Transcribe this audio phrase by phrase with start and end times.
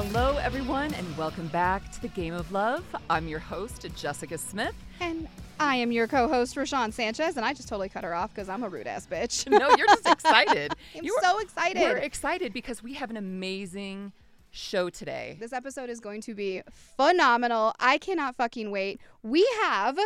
[0.00, 2.84] Hello, everyone, and welcome back to the Game of Love.
[3.10, 4.76] I'm your host, Jessica Smith.
[5.00, 5.26] And
[5.58, 8.62] I am your co-host, Rochonne Sanchez, and I just totally cut her off because I'm
[8.62, 9.50] a rude ass bitch.
[9.58, 10.72] No, you're just excited.
[10.96, 11.82] I'm You're- so excited.
[11.82, 14.12] We're excited because we have an amazing
[14.52, 15.36] show today.
[15.40, 16.62] This episode is going to be
[16.96, 17.74] phenomenal.
[17.80, 19.00] I cannot fucking wait.
[19.24, 19.98] We have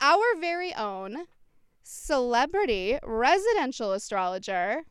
[0.00, 1.24] our very own
[1.82, 4.84] celebrity residential astrologer,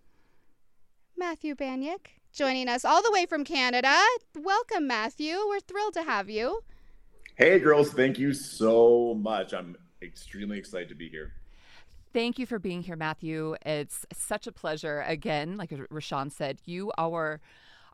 [1.16, 3.96] Matthew Baniak, joining us all the way from Canada.
[4.36, 5.36] Welcome, Matthew.
[5.48, 6.64] We're thrilled to have you.
[7.36, 9.54] Hey, girls, thank you so much.
[9.54, 11.34] I'm extremely excited to be here.
[12.14, 13.56] Thank you for being here, Matthew.
[13.66, 15.04] It's such a pleasure.
[15.06, 17.40] Again, like Rochonne said, you are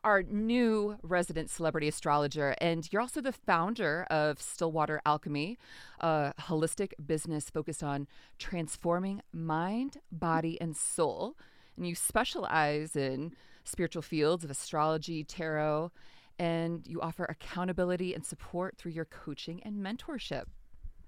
[0.04, 5.58] our new resident celebrity astrologer, and you're also the founder of Stillwater Alchemy,
[6.00, 8.06] a holistic business focused on
[8.38, 11.36] transforming mind, body, and soul.
[11.76, 13.34] And you specialize in
[13.68, 15.90] spiritual fields of astrology, tarot,
[16.38, 20.44] and you offer accountability and support through your coaching and mentorship.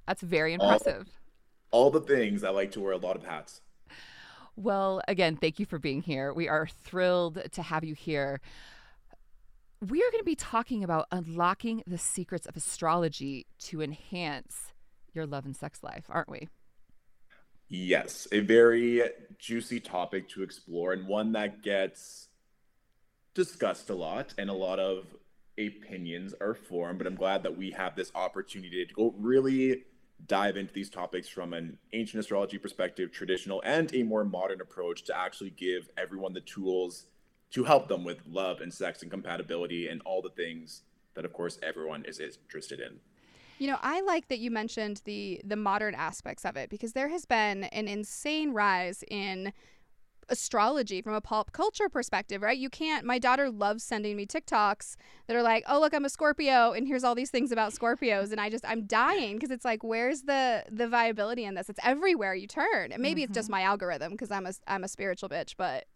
[0.07, 1.09] That's very All- impressive.
[1.71, 3.61] All the things I like to wear a lot of hats.
[4.57, 6.33] Well, again, thank you for being here.
[6.33, 8.41] We are thrilled to have you here.
[9.87, 14.73] We are going to be talking about unlocking the secrets of astrology to enhance
[15.13, 16.49] your love and sex life, aren't we?
[17.69, 19.03] Yes, a very
[19.39, 22.28] juicy topic to explore and one that gets
[23.39, 25.07] discussed a lot and a lot of
[25.57, 26.99] opinions are formed.
[26.99, 29.85] But I'm glad that we have this opportunity to go really
[30.27, 35.05] dive into these topics from an ancient astrology perspective, traditional, and a more modern approach
[35.05, 37.07] to actually give everyone the tools
[37.53, 40.83] to help them with love and sex and compatibility and all the things
[41.15, 42.99] that, of course, everyone is interested in.
[43.61, 47.09] You know, I like that you mentioned the the modern aspects of it because there
[47.09, 49.53] has been an insane rise in
[50.31, 52.59] astrology from a pop culture perspective, right?
[52.59, 54.97] You can't my daughter loves sending me TikToks
[55.27, 58.31] that are like, "Oh, look, I'm a Scorpio and here's all these things about Scorpios."
[58.33, 61.69] And I just I'm dying because it's like, where's the the viability in this?
[61.69, 62.93] It's everywhere you turn.
[62.93, 63.53] And maybe it's just mm-hmm.
[63.53, 65.87] my algorithm because I'm a I'm a spiritual bitch, but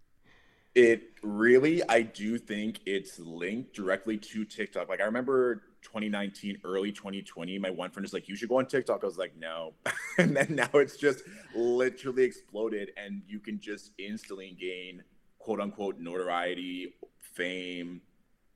[0.75, 4.89] It really, I do think it's linked directly to TikTok.
[4.89, 8.67] Like I remember 2019, early 2020, my one friend was like, "You should go on
[8.67, 9.75] TikTok." I was like, "No,"
[10.19, 11.23] and then now it's just
[11.55, 15.03] literally exploded, and you can just instantly gain
[15.39, 18.01] quote unquote notoriety, fame,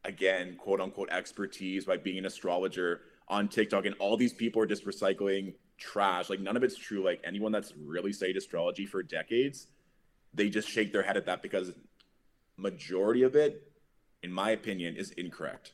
[0.05, 4.67] again quote unquote expertise by being an astrologer on TikTok, and all these people are
[4.67, 6.31] just recycling trash.
[6.31, 7.05] Like none of it's true.
[7.05, 9.67] Like anyone that's really studied astrology for decades,
[10.33, 11.73] they just shake their head at that because
[12.57, 13.73] majority of it,
[14.23, 15.73] in my opinion, is incorrect.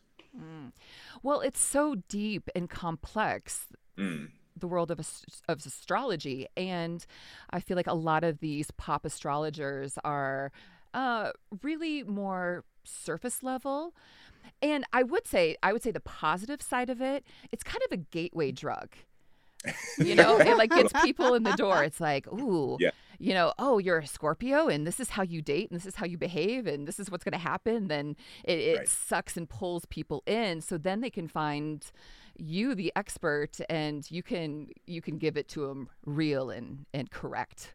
[1.23, 3.67] Well, it's so deep and complex.
[3.99, 4.31] Mm.
[4.57, 5.01] the world of,
[5.49, 6.47] of astrology.
[6.57, 7.05] And
[7.51, 10.51] I feel like a lot of these pop astrologers are
[10.95, 11.33] uh,
[11.63, 13.95] really more surface level.
[14.61, 17.93] And I would say, I would say the positive side of it, it's kind of
[17.93, 18.91] a gateway drug.
[19.99, 21.85] You know, it like gets people in the door.
[21.85, 22.91] It's like, ooh, Yeah.
[23.23, 25.95] You know, oh, you're a Scorpio and this is how you date and this is
[25.95, 27.87] how you behave and this is what's going to happen.
[27.87, 28.89] Then it, it Right.
[28.89, 30.61] sucks and pulls people in.
[30.61, 31.87] So then they can find
[32.37, 37.11] you, the expert, and you can you can give it to them real and and
[37.11, 37.75] correct.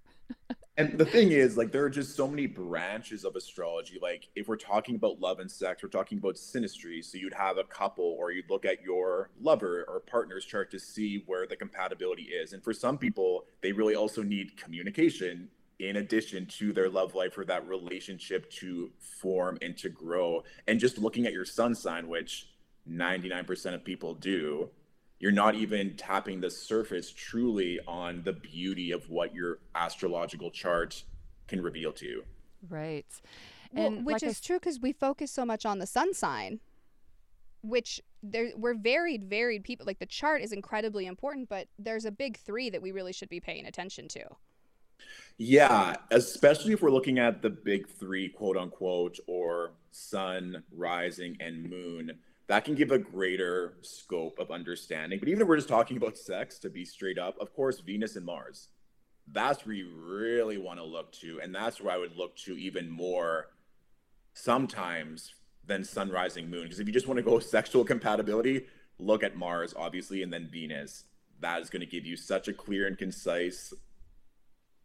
[0.79, 3.97] And the thing is, like, there are just so many branches of astrology.
[3.99, 7.03] Like, if we're talking about love and sex, we're talking about synastry.
[7.03, 10.79] So you'd have a couple, or you'd look at your lover or partner's chart to
[10.79, 12.53] see where the compatibility is.
[12.53, 15.49] And for some people, they really also need communication
[15.79, 20.43] in addition to their love life for that relationship to form and to grow.
[20.67, 22.51] And just looking at your sun sign, which
[22.87, 24.69] 99% of people do,
[25.19, 31.03] you're not even tapping the surface truly on the beauty of what your astrological chart
[31.47, 32.23] can reveal to you.
[32.69, 33.05] Right.
[33.71, 36.59] Well, which like I is true because we focus so much on the sun sign,
[37.61, 39.85] which there we're varied, varied people.
[39.85, 43.29] Like the chart is incredibly important, but there's a big three that we really should
[43.29, 44.23] be paying attention to.
[45.37, 51.69] Yeah, especially if we're looking at the big three, quote unquote, or sun, rising, and
[51.69, 52.17] moon,
[52.47, 55.19] that can give a greater scope of understanding.
[55.19, 58.15] But even if we're just talking about sex, to be straight up, of course, Venus
[58.15, 58.69] and Mars.
[59.29, 61.41] That's where you really want to look to.
[61.43, 63.47] And that's where I would look to even more
[64.33, 65.33] sometimes
[65.65, 66.63] than sun, rising, moon.
[66.63, 68.65] Because if you just want to go sexual compatibility,
[68.97, 71.03] look at Mars, obviously, and then Venus.
[71.41, 73.73] That is going to give you such a clear and concise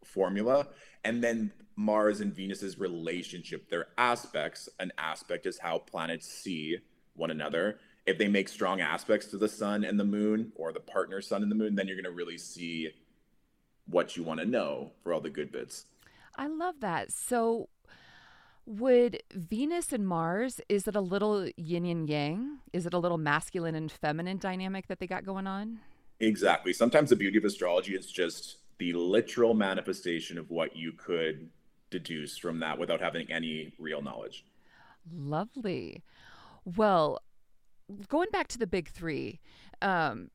[0.05, 0.67] formula
[1.05, 6.79] and then mars and venus's relationship their aspects an aspect is how planets see
[7.15, 10.81] one another if they make strong aspects to the sun and the moon or the
[10.81, 12.91] partner sun and the moon then you're going to really see
[13.87, 15.87] what you want to know for all the good bits
[16.37, 17.13] I love that.
[17.13, 17.69] So
[18.65, 22.59] Would Venus and Mars, is it a little yin and yang?
[22.73, 25.81] Is it a little masculine and feminine dynamic that they got going on?
[26.21, 26.73] Exactly.
[26.73, 31.51] Sometimes the beauty of astrology is just the literal manifestation of what you could
[31.91, 34.45] deduce from that without having any real knowledge.
[35.13, 36.03] Lovely.
[36.65, 37.21] Well,
[38.09, 39.41] going back to the big three,
[39.81, 40.31] um,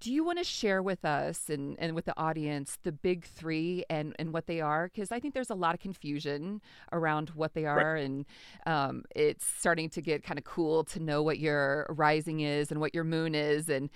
[0.00, 3.84] do you want to share with us and, and with the audience the big three
[3.90, 4.88] and, and what they are?
[4.88, 6.62] Because I think there's a lot of confusion
[6.92, 8.04] around what they are, right.
[8.04, 8.24] and
[8.66, 12.80] um, it's starting to get kind of cool to know what your rising is and
[12.80, 13.90] what your moon is, and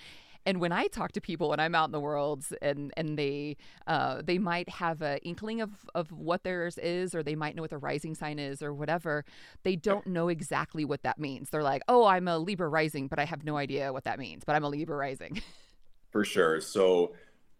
[0.46, 3.56] and when I talk to people when I'm out in the world and and they
[3.86, 7.62] uh, they might have an inkling of of what theirs is, or they might know
[7.62, 9.24] what the rising sign is, or whatever,
[9.62, 11.50] they don't know exactly what that means.
[11.50, 14.44] They're like, "Oh, I'm a Libra rising," but I have no idea what that means.
[14.44, 15.40] But I'm a Libra rising.
[16.10, 16.60] For sure.
[16.60, 17.14] So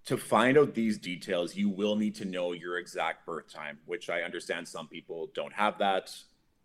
[0.07, 4.11] to find out these details, you will need to know your exact birth time, which
[4.11, 6.15] I understand some people don't have that.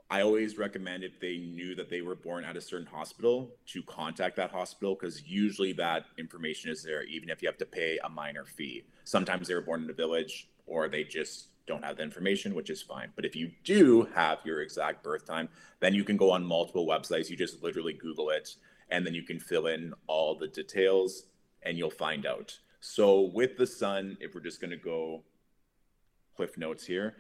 [0.10, 3.84] I always recommend if they knew that they were born at a certain hospital to
[3.84, 8.00] contact that hospital because usually that information is there, even if you have to pay
[8.04, 8.86] a minor fee.
[9.04, 12.70] Sometimes they were born in a village or they just don't have the information, which
[12.70, 13.12] is fine.
[13.18, 15.50] But if you do have your exact birth time,
[15.82, 17.30] then you can go on multiple websites.
[17.30, 18.56] You just literally Google it
[18.90, 21.24] and then you can fill in all the details
[21.64, 22.58] and you'll find out.
[22.80, 25.24] So with the sun, if we're just going to go
[26.38, 27.16] cliff notes here,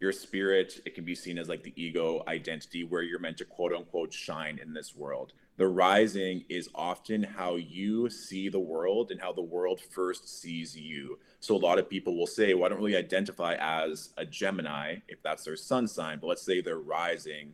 [0.00, 3.44] your spirit, it can be seen as like the ego identity where you're meant to
[3.44, 5.34] quote unquote shine in this world.
[5.58, 10.74] The rising is often how you see the world and how the world first sees
[10.74, 11.18] you.
[11.40, 14.96] So a lot of people will say, well, I don't really identify as a Gemini
[15.06, 17.52] if that's their sun sign, but let's say their rising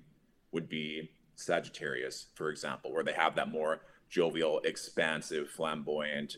[0.53, 6.37] would be Sagittarius, for example, where they have that more jovial, expansive, flamboyant,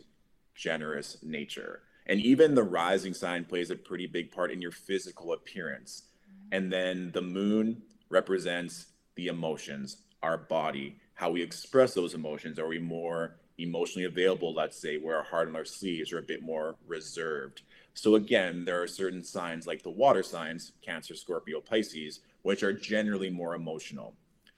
[0.55, 1.83] generous nature.
[2.09, 6.05] And even the rising sign plays a pretty big part in your physical appearance.
[6.23, 6.57] Mm-hmm.
[6.57, 12.59] And then the moon represents the emotions, our body, how we express those emotions.
[12.59, 16.23] Are we more emotionally available, let's say, where our heart and our sleeves are a
[16.23, 17.63] bit more reserved?
[17.93, 22.73] So, again, there are certain signs like the water signs, Cancer, Scorpio, Pisces, which are
[22.73, 24.15] generally more emotional.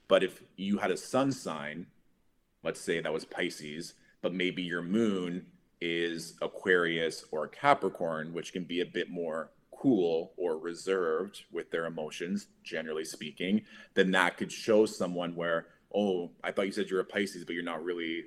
[0.06, 1.86] But if you had a sun sign,
[2.62, 5.46] let's say that was Pisces, but maybe your moon
[5.80, 9.50] is Aquarius or Capricorn, which can be a bit more
[9.80, 13.62] cool or reserved with their emotions, generally speaking,
[13.94, 17.54] then that could show someone where, oh, I thought you said you're a Pisces, but
[17.54, 18.24] you're not really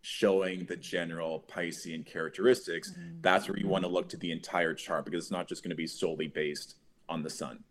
[0.00, 2.90] showing the general Piscean characteristics.
[2.92, 3.20] Mm-hmm.
[3.20, 5.70] That's where you want to look to the entire chart because it's not just going
[5.70, 6.76] to be solely based
[7.08, 7.62] on the sun.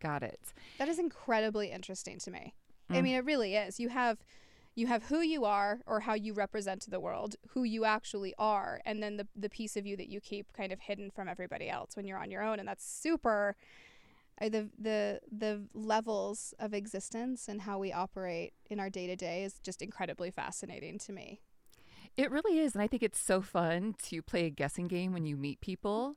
[0.00, 0.40] Got it.
[0.78, 2.54] That is incredibly interesting to me.
[2.90, 2.96] Mm.
[2.96, 3.78] I mean, it really is.
[3.78, 4.18] You have
[4.80, 8.34] you have who you are or how you represent to the world, who you actually
[8.38, 11.28] are, and then the the piece of you that you keep kind of hidden from
[11.28, 13.54] everybody else when you're on your own, and that's super.
[14.40, 19.14] Uh, the the the levels of existence and how we operate in our day to
[19.14, 21.40] day is just incredibly fascinating to me.
[22.16, 25.26] It really is, and I think it's so fun to play a guessing game when
[25.26, 26.16] you meet people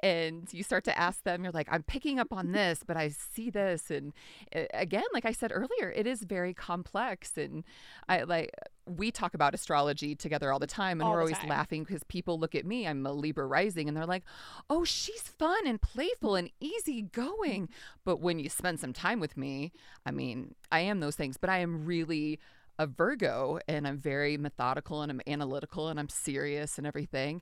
[0.00, 3.08] and you start to ask them you're like i'm picking up on this but i
[3.08, 4.12] see this and
[4.54, 7.64] uh, again like i said earlier it is very complex and
[8.08, 8.50] i like
[8.86, 11.48] we talk about astrology together all the time and all we're always time.
[11.48, 14.24] laughing because people look at me i'm a libra rising and they're like
[14.68, 17.68] oh she's fun and playful and easygoing
[18.04, 19.72] but when you spend some time with me
[20.04, 22.38] i mean i am those things but i am really
[22.78, 27.40] a virgo and i'm very methodical and i'm analytical and i'm serious and everything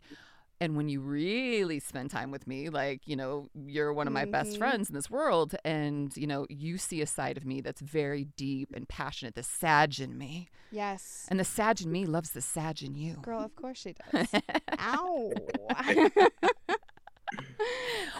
[0.61, 4.23] and when you really spend time with me, like, you know, you're one of my
[4.23, 4.31] mm-hmm.
[4.31, 7.81] best friends in this world, and, you know, you see a side of me that's
[7.81, 10.49] very deep and passionate, the Sag in me.
[10.71, 11.27] Yes.
[11.29, 13.15] And the Sag in me loves the Sag in you.
[13.23, 14.29] Girl, of course she does.
[14.79, 15.33] Ow.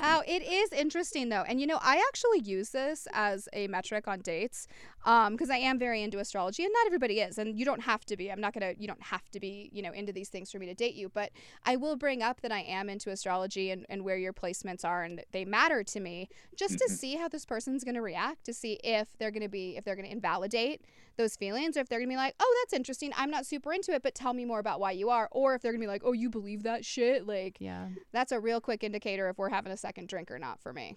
[0.03, 1.45] oh, it is interesting though.
[1.47, 4.67] And you know, I actually use this as a metric on dates
[5.05, 8.05] um because I am very into astrology and not everybody is and you don't have
[8.07, 8.31] to be.
[8.31, 10.59] I'm not going to you don't have to be, you know, into these things for
[10.59, 11.31] me to date you, but
[11.65, 15.03] I will bring up that I am into astrology and and where your placements are
[15.03, 16.95] and they matter to me just to mm-hmm.
[16.95, 19.85] see how this person's going to react, to see if they're going to be if
[19.85, 20.83] they're going to invalidate
[21.17, 23.13] those feelings or if they're going to be like, "Oh, that's interesting.
[23.17, 25.63] I'm not super into it, but tell me more about why you are." Or if
[25.63, 27.89] they're going to be like, "Oh, you believe that shit?" Like, yeah.
[28.13, 30.97] That's a real quick indicator if we're having a second drink or not for me.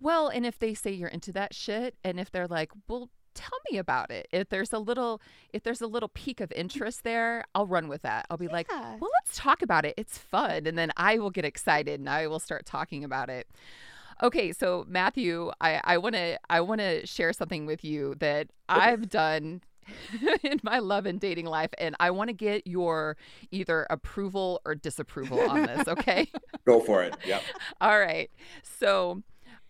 [0.00, 3.58] Well, and if they say you're into that shit and if they're like, "Well, tell
[3.70, 4.26] me about it.
[4.32, 5.20] If there's a little
[5.52, 8.26] if there's a little peak of interest there, I'll run with that.
[8.30, 8.52] I'll be yeah.
[8.52, 9.94] like, "Well, let's talk about it.
[9.96, 13.48] It's fun." And then I will get excited and I will start talking about it.
[14.22, 18.48] Okay, so Matthew, I I want to I want to share something with you that
[18.68, 19.62] I've done
[20.42, 23.16] in my love and dating life and I want to get your
[23.50, 26.30] either approval or disapproval on this, okay?
[26.66, 27.14] Go for it.
[27.24, 27.42] Yep.
[27.80, 28.30] All right.
[28.62, 29.22] So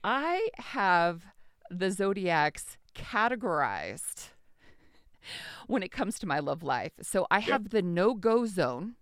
[0.04, 1.24] I have
[1.70, 4.28] the zodiacs categorized
[5.66, 6.92] when it comes to my love life.
[7.02, 7.70] So I have yep.
[7.70, 8.94] the no go zone.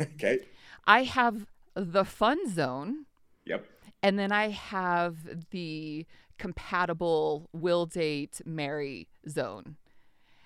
[0.00, 0.40] okay.
[0.86, 3.06] I have the fun zone.
[3.46, 3.66] Yep.
[4.02, 5.16] And then I have
[5.50, 6.06] the
[6.38, 9.76] compatible will date marry zone.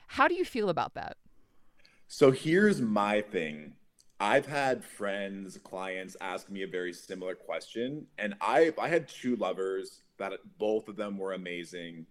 [0.07, 1.17] How do you feel about that?
[2.09, 3.75] So here's my thing.
[4.19, 9.37] I've had friends, clients ask me a very similar question, and I I had two
[9.37, 12.07] lovers that both of them were amazing.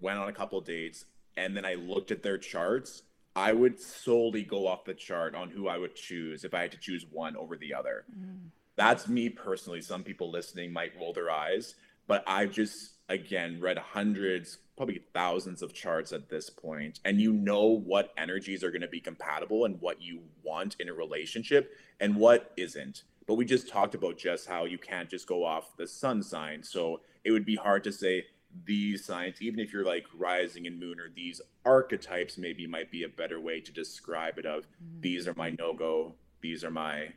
[0.00, 1.04] Went on a couple dates,
[1.36, 3.02] and then I looked at their charts.
[3.36, 6.72] I would solely go off the chart on who I would choose if I had
[6.72, 8.06] to choose one over the other.
[8.10, 8.50] Mm.
[8.76, 9.80] That's me personally.
[9.80, 11.74] Some people listening might roll their eyes,
[12.06, 17.32] but I've just again read hundreds, probably thousands of charts at this point, and you
[17.32, 21.72] know what energies are going to be compatible and what you want in a relationship
[22.00, 23.02] and what isn't.
[23.26, 26.62] But we just talked about just how you can't just go off the sun sign.
[26.62, 28.26] So it would be hard to say
[28.64, 33.02] these signs, even if you're like rising and moon or these archetypes, maybe might be
[33.02, 34.46] a better way to describe it.
[34.46, 35.00] Of mm.
[35.00, 37.08] these are my no go, these are my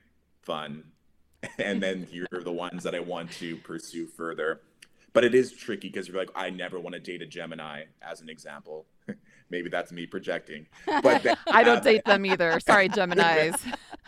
[0.42, 0.84] fun,
[1.60, 4.62] and then you're the ones that I want to pursue further.
[5.14, 8.22] But it is tricky because you're like, I never want to date a Gemini, as
[8.22, 8.86] an example.
[9.50, 10.68] Maybe that's me projecting.
[10.86, 12.60] But I don't um, date them either.
[12.60, 13.60] Sorry, Geminis.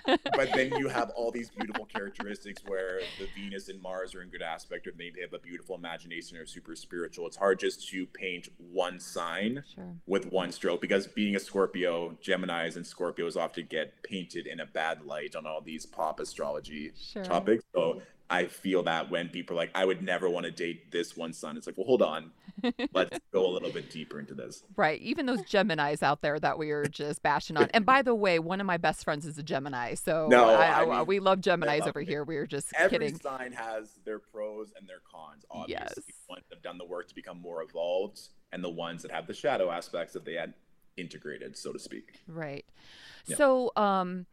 [0.05, 4.29] But then you have all these beautiful characteristics where the Venus and Mars are in
[4.29, 7.27] good aspect, or maybe they have a beautiful imagination or super spiritual.
[7.27, 9.96] It's hard just to paint one sign sure.
[10.08, 14.65] with one stroke because being a Scorpio, Geminis and Scorpios often get painted in a
[14.65, 17.24] bad light on all these pop astrology sure.
[17.24, 17.63] topics.
[17.74, 21.17] So I feel that when people are like, I would never want to date this
[21.17, 22.31] one sun, it's like, well, hold on.
[22.93, 24.63] Let's go a little bit deeper into this.
[24.77, 25.01] Right.
[25.01, 27.69] Even those Geminis out there that we are just bashing on.
[27.73, 29.95] And by the way, one of my best friends is a Gemini.
[29.95, 32.07] So no, I, I mean, we love Geminis love over it.
[32.07, 32.23] here.
[32.23, 33.19] We are just Every kidding.
[33.19, 35.83] sign has their pros and their cons, obviously.
[35.83, 35.95] Yes.
[35.95, 38.21] The ones that have done the work to become more evolved
[38.53, 40.53] and the ones that have the shadow aspects that they had
[40.95, 42.21] integrated, so to speak.
[42.27, 42.65] Right.
[43.25, 43.35] Yeah.
[43.35, 44.25] So, um,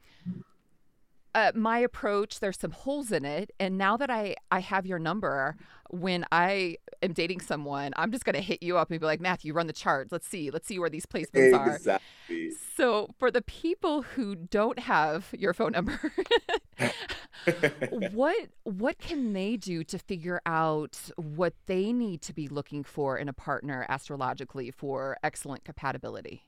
[1.34, 4.98] uh, my approach there's some holes in it and now that i i have your
[4.98, 5.56] number
[5.90, 9.20] when i am dating someone i'm just going to hit you up and be like
[9.20, 10.50] matthew run the chart let's see.
[10.50, 12.48] Let's see where these placements exactly.
[12.48, 16.12] are so for the people who don't have your phone number
[18.10, 23.18] what what can they do to figure out what they need to be looking for
[23.18, 26.42] in a partner astrologically for excellent compatibility?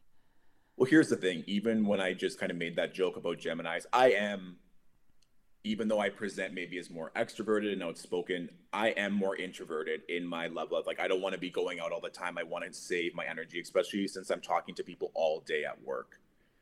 [0.76, 1.44] Well here's the thing.
[1.46, 4.56] Even when i just kind of made that joke about geminis i am
[5.62, 10.26] even though I present maybe as more extroverted and outspoken, I am more introverted in
[10.26, 10.86] my love life.
[10.86, 12.38] Like I don't want to be going out all the time.
[12.38, 15.82] I want to save my energy, especially since I'm talking to people all day at
[15.82, 16.18] work.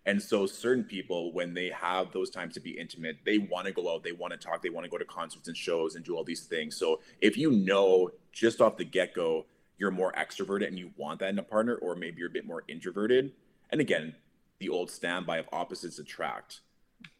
[0.06, 3.72] And so certain people, when they have those times to be intimate, they want to
[3.72, 6.04] go out, they want to talk, they want to go to concerts and shows and
[6.04, 6.76] do all these things.
[6.76, 9.44] So if you know just off the get-go,
[9.76, 12.46] you're more extroverted and you want that in a partner, or maybe you're a bit
[12.46, 13.32] more introverted.
[13.70, 14.14] And again,
[14.60, 16.60] the old standby of opposites attract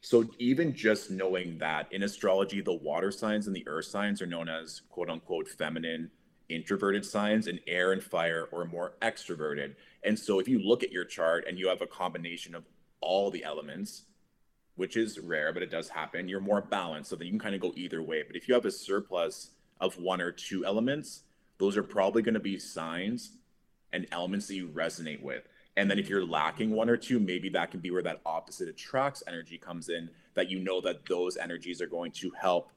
[0.00, 4.26] so even just knowing that in astrology, the water signs and the earth signs are
[4.26, 6.10] known as quote unquote feminine
[6.48, 9.74] introverted signs and air and fire are more extroverted.
[10.02, 12.64] And so if you look at your chart and you have a combination of
[13.00, 14.04] all the elements,
[14.76, 17.10] which is rare, but it does happen, you're more balanced.
[17.10, 18.22] So that you can kind of go either way.
[18.26, 21.22] But if you have a surplus of one or two elements,
[21.58, 23.32] those are probably going to be signs
[23.92, 25.42] and elements that you resonate with.
[25.78, 28.68] And then if you're lacking one or two, maybe that can be where that opposite
[28.68, 32.72] attracts energy comes in, that you know that those energies are going to help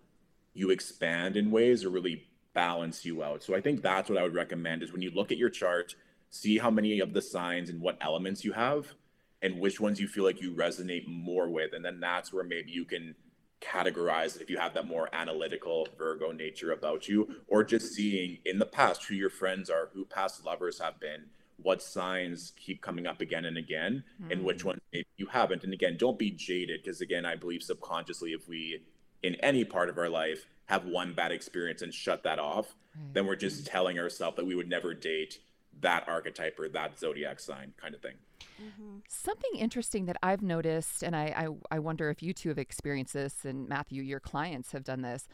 [0.54, 3.42] you expand in ways or really balance you out.
[3.42, 5.96] So I think that's what I would recommend is when you look at your chart,
[6.30, 8.94] see how many of the signs and what elements you have
[9.42, 11.74] and which ones you feel like you resonate more with.
[11.74, 13.16] And then that's where maybe you can
[13.62, 18.60] categorize if you have that more analytical Virgo nature about you, or just seeing in
[18.60, 21.26] the past who your friends are, who past lovers have been,
[21.58, 24.32] what signs keep coming up again and again mm.
[24.32, 24.70] and which hmm.
[24.70, 24.82] ones
[25.18, 28.82] you haven't and again don't be jaded because again i believe subconsciously if we
[29.24, 33.14] in any part of our life have one bad experience and shut that off right.
[33.14, 33.72] then we're just mm-hmm.
[33.72, 35.40] telling ourselves that we would never date
[35.80, 38.16] that archetype or that zodiac sign kind of thing
[38.62, 38.98] mm-hmm.
[39.08, 43.14] something interesting that i've noticed and I, I i wonder if you two have experienced
[43.14, 45.28] this and matthew your clients have done this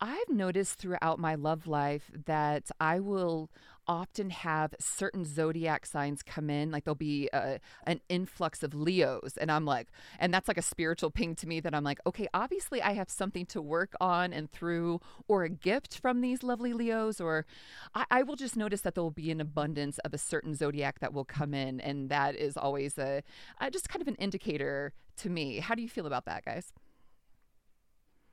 [0.00, 3.50] I've noticed throughout my love life that I will
[3.88, 9.36] often have certain zodiac signs come in like there'll be a, an influx of leos
[9.40, 12.28] and i'm like and that's like a spiritual ping to me that i'm like okay
[12.34, 16.72] obviously i have something to work on and through or a gift from these lovely
[16.72, 17.46] leos or
[17.94, 21.00] i, I will just notice that there will be an abundance of a certain zodiac
[21.00, 23.22] that will come in and that is always a,
[23.60, 25.58] a just kind of an indicator to me.
[25.58, 26.72] How do you feel about that guys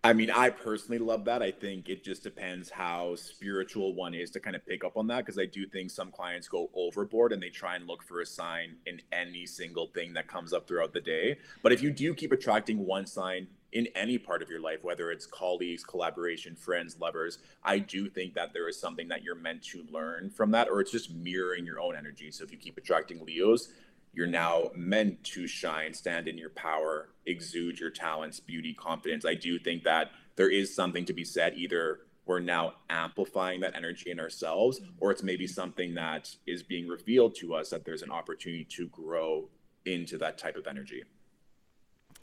[0.06, 1.42] I mean, I personally love that.
[1.42, 5.08] I think it just depends how spiritual one is to kind of pick up on
[5.08, 8.22] that because I do think some clients go overboard and they try and look for
[8.22, 11.40] a sign in any single thing that comes up throughout the day.
[11.64, 15.10] But if you do keep attracting one sign in any part of your life, whether
[15.10, 19.64] it's colleagues, collaboration, friends, lovers, I do think that there is something that you're meant
[19.64, 22.30] to learn from that, or it's just mirroring your own energy.
[22.30, 23.70] So if you keep attracting Leos,
[24.15, 29.25] you're now meant to shine, stand in your power, exude your talents, beauty, confidence.
[29.25, 31.55] I do think that there is something to be said.
[31.57, 36.88] Either we're now amplifying that energy in ourselves, or it's maybe something that is being
[36.88, 39.50] revealed to us that there's an opportunity to grow
[39.86, 41.03] into that type of energy.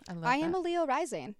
[0.09, 1.37] I, I am a Leo rising.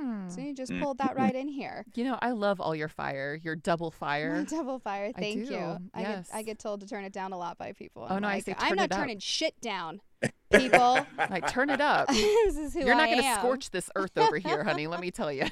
[0.00, 0.30] Mm.
[0.30, 1.84] So you just pulled that right in here.
[1.94, 4.36] You know, I love all your fire, your double fire.
[4.36, 5.12] My double fire.
[5.12, 5.78] Thank do, you.
[5.94, 6.28] I yes.
[6.28, 8.06] get I get told to turn it down a lot by people.
[8.08, 10.00] Oh, I'm no, I like, say I'm not it up." turning shit down,
[10.52, 11.06] people.
[11.30, 12.08] Like, turn it up.
[12.08, 13.38] this is who You're not I going to am.
[13.38, 14.86] scorch this earth over here, honey.
[14.86, 15.46] Let me tell you.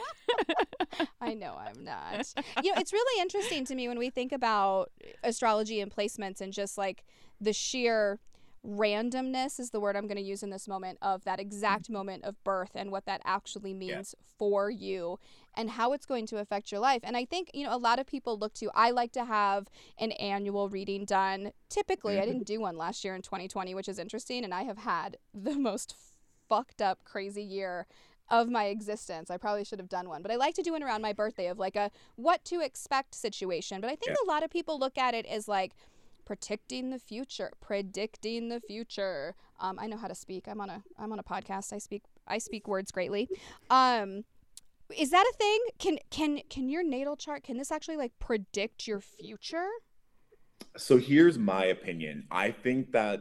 [1.20, 2.32] I know I'm not.
[2.62, 4.90] you know, it's really interesting to me when we think about
[5.22, 7.04] astrology and placements and just like
[7.40, 8.18] the sheer
[8.66, 11.92] randomness is the word I'm going to use in this moment of that exact mm-hmm.
[11.94, 15.18] moment of birth and what that actually means for you
[15.54, 17.02] and how it's going to affect your life.
[17.04, 19.68] And I think, you know, a lot of people look to I like to have
[19.98, 21.52] an annual reading done.
[21.68, 24.78] Typically, I didn't do one last year in 2020, which is interesting, and I have
[24.78, 25.94] had the most
[26.48, 27.86] fucked up crazy year
[28.30, 29.30] of my existence.
[29.30, 31.48] I probably should have done one, but I like to do one around my birthday
[31.48, 33.80] of like a what to expect situation.
[33.80, 35.74] But I think a lot of people look at it as like
[36.24, 39.34] predicting the future, predicting the future.
[39.60, 40.46] Um, I know how to speak.
[40.48, 41.72] I'm on a I'm on a podcast.
[41.72, 43.28] I speak I speak words greatly.
[43.70, 44.24] Um,
[44.96, 45.60] is that a thing?
[45.78, 49.68] Can can can your natal chart can this actually like predict your future?
[50.76, 52.26] So here's my opinion.
[52.30, 53.20] I think that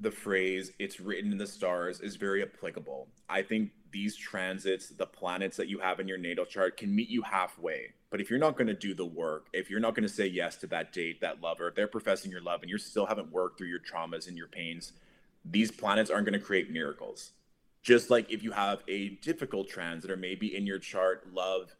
[0.00, 3.08] the phrase it's written in the stars is very applicable.
[3.28, 7.08] I think these transits, the planets that you have in your natal chart can meet
[7.08, 7.94] you halfway.
[8.14, 10.28] But if you're not going to do the work, if you're not going to say
[10.28, 13.32] yes to that date, that lover, if they're professing your love and you still haven't
[13.32, 14.92] worked through your traumas and your pains,
[15.44, 17.32] these planets aren't going to create miracles.
[17.82, 21.74] Just like if you have a difficult transit or maybe in your chart, love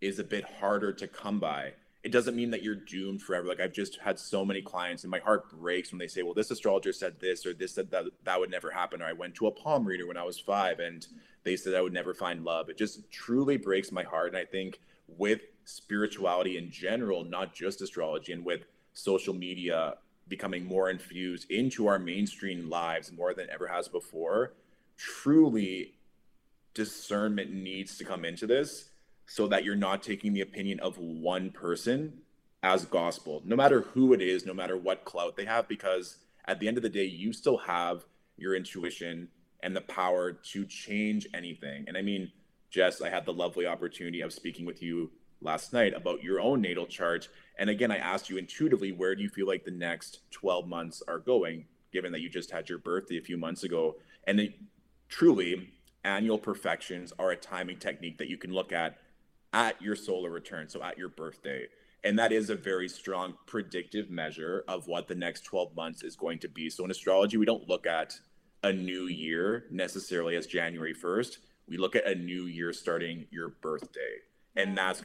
[0.00, 1.74] is a bit harder to come by.
[2.02, 3.46] It doesn't mean that you're doomed forever.
[3.46, 6.34] Like I've just had so many clients and my heart breaks when they say, well,
[6.34, 9.02] this astrologer said this or this said that that would never happen.
[9.02, 11.06] Or I went to a palm reader when I was five and
[11.44, 12.70] they said I would never find love.
[12.70, 14.30] It just truly breaks my heart.
[14.30, 18.62] And I think with spirituality in general, not just astrology, and with
[18.94, 19.96] social media
[20.28, 24.54] becoming more infused into our mainstream lives more than ever has before,
[24.96, 25.94] truly
[26.72, 28.90] discernment needs to come into this
[29.26, 32.12] so that you're not taking the opinion of one person
[32.62, 36.58] as gospel, no matter who it is, no matter what clout they have, because at
[36.58, 38.04] the end of the day, you still have
[38.36, 39.28] your intuition
[39.62, 41.84] and the power to change anything.
[41.86, 42.30] And I mean,
[42.70, 45.10] Jess, I had the lovely opportunity of speaking with you
[45.46, 47.28] last night about your own natal chart.
[47.58, 51.02] And again, I asked you intuitively, where do you feel like the next 12 months
[51.08, 53.96] are going, given that you just had your birthday a few months ago?
[54.26, 54.54] And it,
[55.08, 55.70] truly,
[56.04, 58.98] annual perfections are a timing technique that you can look at
[59.52, 61.66] at your solar return, so at your birthday.
[62.04, 66.14] And that is a very strong predictive measure of what the next 12 months is
[66.14, 66.68] going to be.
[66.68, 68.20] So in astrology, we don't look at
[68.62, 71.38] a new year necessarily as January 1st.
[71.68, 74.18] We look at a new year starting your birthday.
[74.54, 75.02] And that's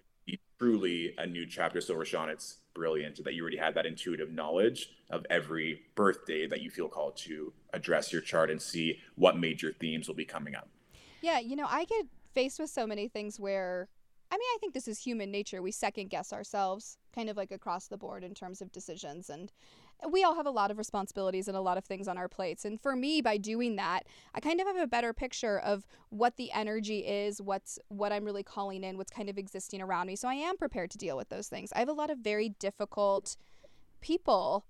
[0.61, 1.81] truly a new chapter.
[1.81, 6.61] So, Rochonne, it's brilliant that you already had that intuitive knowledge of every birthday that
[6.61, 10.55] you feel called to address your chart and see what major themes will be coming
[10.55, 10.69] up.
[11.21, 13.89] Yeah, you know, I get faced with so many things where
[14.31, 15.61] I mean, I think this is human nature.
[15.61, 19.51] We second guess ourselves kind of like across the board in terms of decisions and
[20.09, 22.65] we all have a lot of responsibilities and a lot of things on our plates.
[22.65, 24.01] And for me, by doing that,
[24.33, 28.25] I kind of have a better picture of what the energy is, what's what I'm
[28.25, 30.15] really calling in, what's kind of existing around me.
[30.15, 31.71] So I am prepared to deal with those things.
[31.73, 33.37] I have a lot of very difficult
[34.01, 34.65] people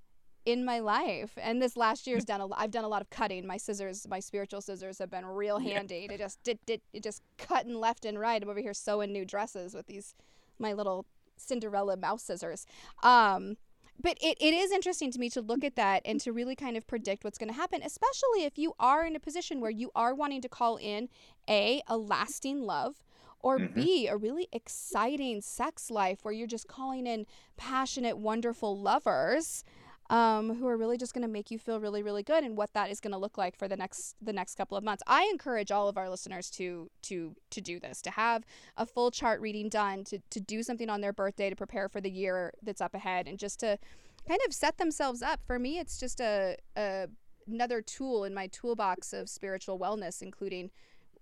[0.46, 3.10] in my life and this last year's done a lot i've done a lot of
[3.12, 7.04] cutting my scissors my spiritual scissors have been real handy to just did, did it
[7.04, 10.15] just cutting left and right i'm over here sewing new dresses with these
[10.58, 11.06] my little
[11.38, 12.65] cinderella mouse scissors
[13.04, 13.56] um
[14.02, 16.76] but it, it is interesting to me to look at that and to really kind
[16.76, 19.92] of predict what's going to happen especially if you are in a position where you
[19.96, 21.08] are wanting to call in
[21.50, 23.04] a a lasting love
[23.44, 23.74] or Mhm.
[23.74, 27.26] B, a really exciting sex life where you're just calling in
[27.58, 29.64] passionate, wonderful lovers
[30.12, 32.74] um, who are really just going to make you feel really, really good, and what
[32.74, 35.02] that is going to look like for the next the next couple of months.
[35.08, 38.43] I encourage all of our listeners to to to do this, to have
[38.76, 42.02] a full chart reading done, to to do something on their birthday to prepare for
[42.02, 43.80] the year that's up ahead, and just to
[44.28, 45.39] kind of set themselves up.
[45.47, 47.08] For me, it's just a, a
[47.47, 50.71] another tool in my toolbox of spiritual wellness, including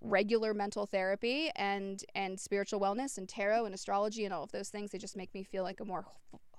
[0.02, 4.69] regular mental therapy and and spiritual wellness and tarot and astrology and all of those
[4.69, 6.06] things they just make me feel like a more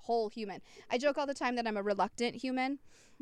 [0.03, 2.79] whole human i joke all the time that i'm a reluctant human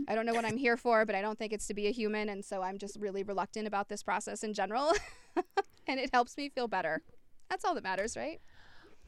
[0.08, 1.92] i don't know what i'm here for but i don't think it's to be a
[1.92, 4.94] human and so i'm just really reluctant about this process in general
[5.88, 7.02] and it helps me feel better
[7.50, 8.40] that's all that matters right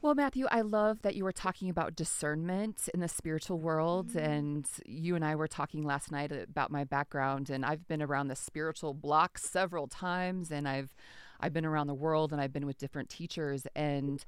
[0.02, 4.08] well, Matthew, I love that you were talking about discernment in the spiritual world.
[4.08, 4.18] Mm-hmm.
[4.18, 7.50] And you and I were talking last night about my background.
[7.50, 10.50] And I've been around the spiritual block several times.
[10.50, 10.92] And I've
[11.38, 13.64] I've been around the world and I've been with different teachers.
[13.76, 14.24] And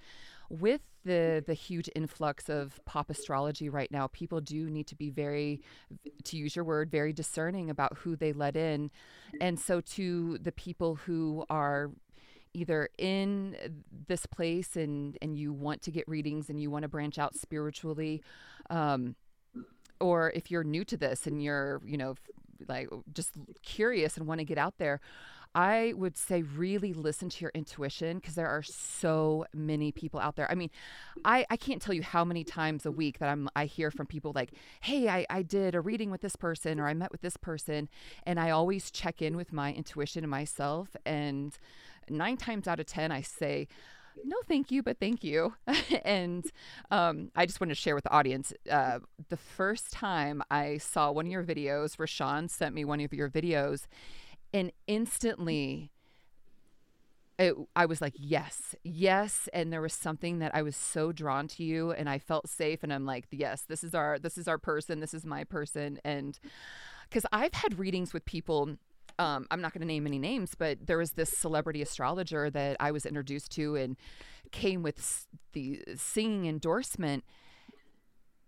[0.49, 5.11] with the the huge influx of pop astrology right now, people do need to be
[5.11, 5.61] very,
[6.25, 8.91] to use your word, very discerning about who they let in.
[9.41, 11.91] And so to the people who are
[12.55, 13.57] either in
[14.07, 17.35] this place and and you want to get readings and you want to branch out
[17.35, 18.23] spiritually
[18.71, 19.17] um,
[20.01, 22.15] or if you're new to this and you're you know
[22.69, 25.01] like just curious and want to get out there
[25.55, 30.37] I would say really listen to your intuition because there are so many people out
[30.37, 30.51] there.
[30.51, 30.71] I mean,
[31.25, 34.07] I, I can't tell you how many times a week that I'm I hear from
[34.07, 37.21] people like, hey, I, I did a reading with this person or I met with
[37.21, 37.89] this person.
[38.25, 41.57] And I always check in with my intuition and myself and
[42.09, 43.69] nine times out of 10, I say,
[44.25, 45.55] no, thank you, but thank you.
[46.05, 46.45] and
[46.91, 51.11] um, I just want to share with the audience uh, the first time I saw
[51.11, 53.87] one of your videos, Rochonne sent me one of your videos,
[54.55, 55.91] and instantly
[57.39, 59.49] it, I was like, yes, yes.
[59.53, 62.85] And there was something that I was so drawn to you and I felt safe.
[62.85, 65.01] And I'm like, yes, this is our, this is our person.
[65.01, 65.99] This is my person.
[66.05, 66.39] And
[67.09, 68.77] because I've had readings with people
[69.19, 72.77] um, I'm not going to name any names, but there was this celebrity astrologer that
[72.81, 73.97] I was introduced to and
[74.51, 77.23] came with the singing endorsement.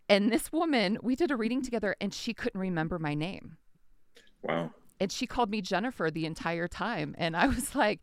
[0.08, 3.58] And this woman, we did a reading together and she couldn't remember my name.
[4.42, 4.72] Wow.
[5.00, 7.14] And she called me Jennifer the entire time.
[7.18, 8.00] And I was like,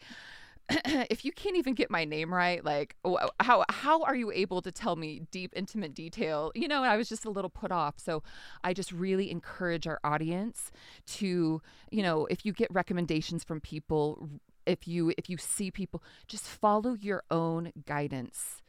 [0.69, 2.95] if you can't even get my name right, like
[3.39, 6.51] how how are you able to tell me deep, intimate detail?
[6.55, 7.95] You know, I was just a little put off.
[7.97, 8.23] So
[8.63, 10.71] I just really encourage our audience
[11.07, 14.29] to, you know, if you get recommendations from people,
[14.65, 18.62] if you if you see people, just follow your own guidance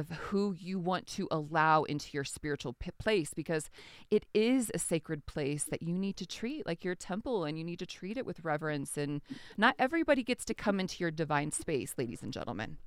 [0.00, 3.70] of who you want to allow into your spiritual p- place because
[4.10, 7.64] it is a sacred place that you need to treat like your temple and you
[7.64, 9.20] need to treat it with reverence and
[9.56, 12.78] not everybody gets to come into your divine space ladies and gentlemen.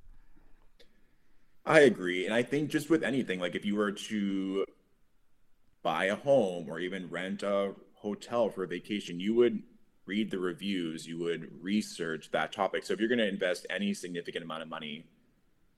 [1.64, 4.66] I agree and i think just with anything like if you were to
[5.82, 9.62] buy a home or even rent a hotel for a vacation you would
[10.06, 12.84] read the reviews you would research that topic.
[12.84, 15.06] So if you're going to invest any significant amount of money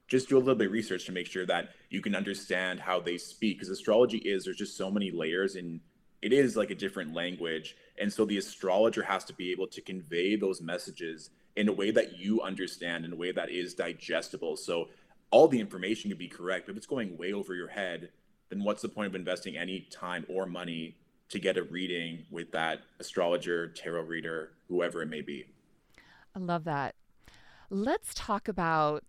[0.07, 2.99] just do a little bit of research to make sure that you can understand how
[2.99, 5.81] they speak because astrology is there's just so many layers and
[6.21, 7.75] it is like a different language.
[7.99, 11.91] And so the astrologer has to be able to convey those messages in a way
[11.91, 14.55] that you understand in a way that is digestible.
[14.57, 14.89] So
[15.31, 18.09] all the information can be correct but if it's going way over your head
[18.49, 20.95] then what's the point of investing any time or money
[21.29, 25.45] to get a reading with that astrologer tarot reader whoever it may be?
[26.35, 26.95] I love that.
[27.69, 29.03] Let's talk about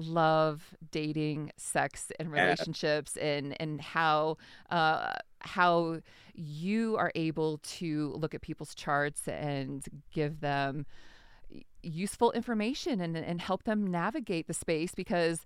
[0.00, 4.36] love, dating, sex, and relationships, and and how
[4.70, 6.00] uh, how
[6.34, 10.86] you are able to look at people's charts and give them
[11.82, 15.40] useful information and and help them navigate the space because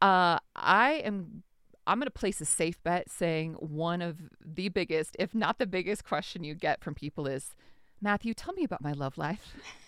[0.00, 1.42] uh, I am
[1.86, 5.66] I'm going to place a safe bet saying one of the biggest, if not the
[5.66, 7.54] biggest question you get from people is,
[8.00, 9.54] Matthew, tell me about my love life.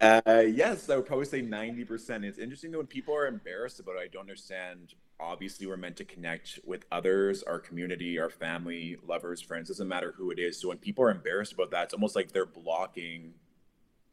[0.00, 2.24] uh, yes, I would probably say 90%.
[2.24, 4.94] It's interesting that when people are embarrassed about it, I don't understand.
[5.20, 10.14] Obviously, we're meant to connect with others, our community, our family, lovers, friends, doesn't matter
[10.16, 10.60] who it is.
[10.60, 13.34] So when people are embarrassed about that, it's almost like they're blocking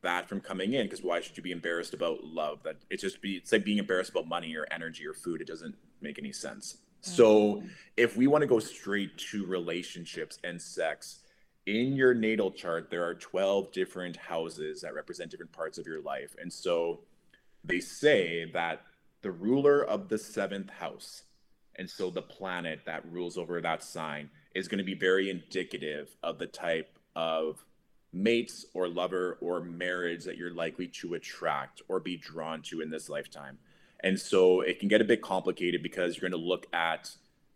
[0.02, 3.22] that from coming in because why should you be embarrassed about love that it's just
[3.22, 6.32] be it's like being embarrassed about money or energy or food it doesn't make any
[6.32, 7.68] sense so mm-hmm.
[7.98, 11.20] if we want to go straight to relationships and sex
[11.70, 16.02] in your natal chart, there are 12 different houses that represent different parts of your
[16.02, 16.36] life.
[16.42, 17.02] And so
[17.64, 18.82] they say that
[19.22, 21.24] the ruler of the seventh house,
[21.76, 26.16] and so the planet that rules over that sign, is going to be very indicative
[26.24, 27.64] of the type of
[28.12, 32.90] mates or lover or marriage that you're likely to attract or be drawn to in
[32.90, 33.60] this lifetime.
[34.02, 37.12] And so it can get a bit complicated because you're going to look at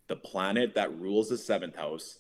[0.08, 2.20] the planet that rules the seventh house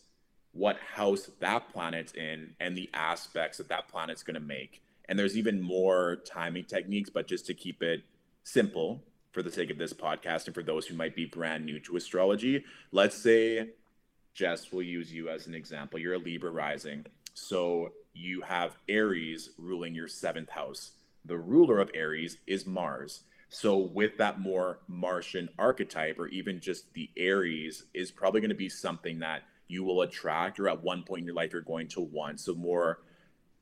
[0.53, 4.81] what house that planet's in and the aspects that that planet's going to make.
[5.09, 8.03] And there's even more timing techniques, but just to keep it
[8.43, 11.79] simple for the sake of this podcast and for those who might be brand new
[11.79, 13.69] to astrology, let's say,
[14.33, 15.99] Jess, we'll use you as an example.
[15.99, 17.05] You're a Libra rising.
[17.33, 20.91] So you have Aries ruling your seventh house.
[21.25, 23.21] the ruler of Aries is Mars.
[23.49, 28.55] So, with that more Martian archetype, or even just the Aries, is probably going to
[28.55, 31.87] be something that you will attract, or at one point in your life, you're going
[31.89, 32.39] to want.
[32.39, 32.99] So, more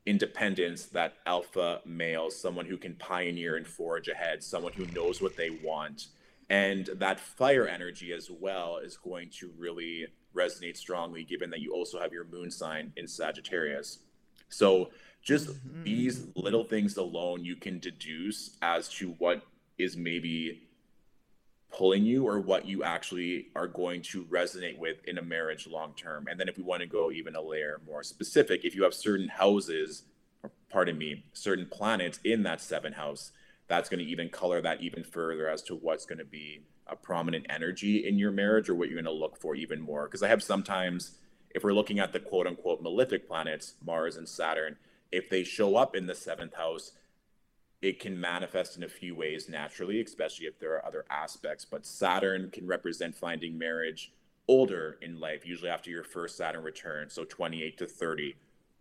[0.04, 5.36] independence, that alpha male, someone who can pioneer and forge ahead, someone who knows what
[5.36, 6.08] they want.
[6.50, 11.72] And that fire energy as well is going to really resonate strongly, given that you
[11.72, 14.00] also have your moon sign in Sagittarius.
[14.48, 14.90] So,
[15.22, 15.84] just mm-hmm.
[15.84, 19.42] these little things alone, you can deduce as to what
[19.78, 20.62] is maybe
[21.72, 25.94] pulling you or what you actually are going to resonate with in a marriage long
[25.94, 26.26] term.
[26.30, 28.94] And then if we want to go even a layer more specific, if you have
[28.94, 30.04] certain houses,
[30.70, 33.32] pardon me, certain planets in that seven house,
[33.68, 36.96] that's going to even color that even further as to what's going to be a
[36.96, 40.04] prominent energy in your marriage or what you're going to look for even more.
[40.04, 41.12] Because I have sometimes,
[41.50, 44.76] if we're looking at the quote unquote malefic planets, Mars and Saturn,
[45.10, 46.92] if they show up in the seventh house,
[47.82, 51.64] it can manifest in a few ways naturally, especially if there are other aspects.
[51.64, 54.12] But Saturn can represent finding marriage
[54.48, 58.36] older in life, usually after your first Saturn return, so 28 to 30.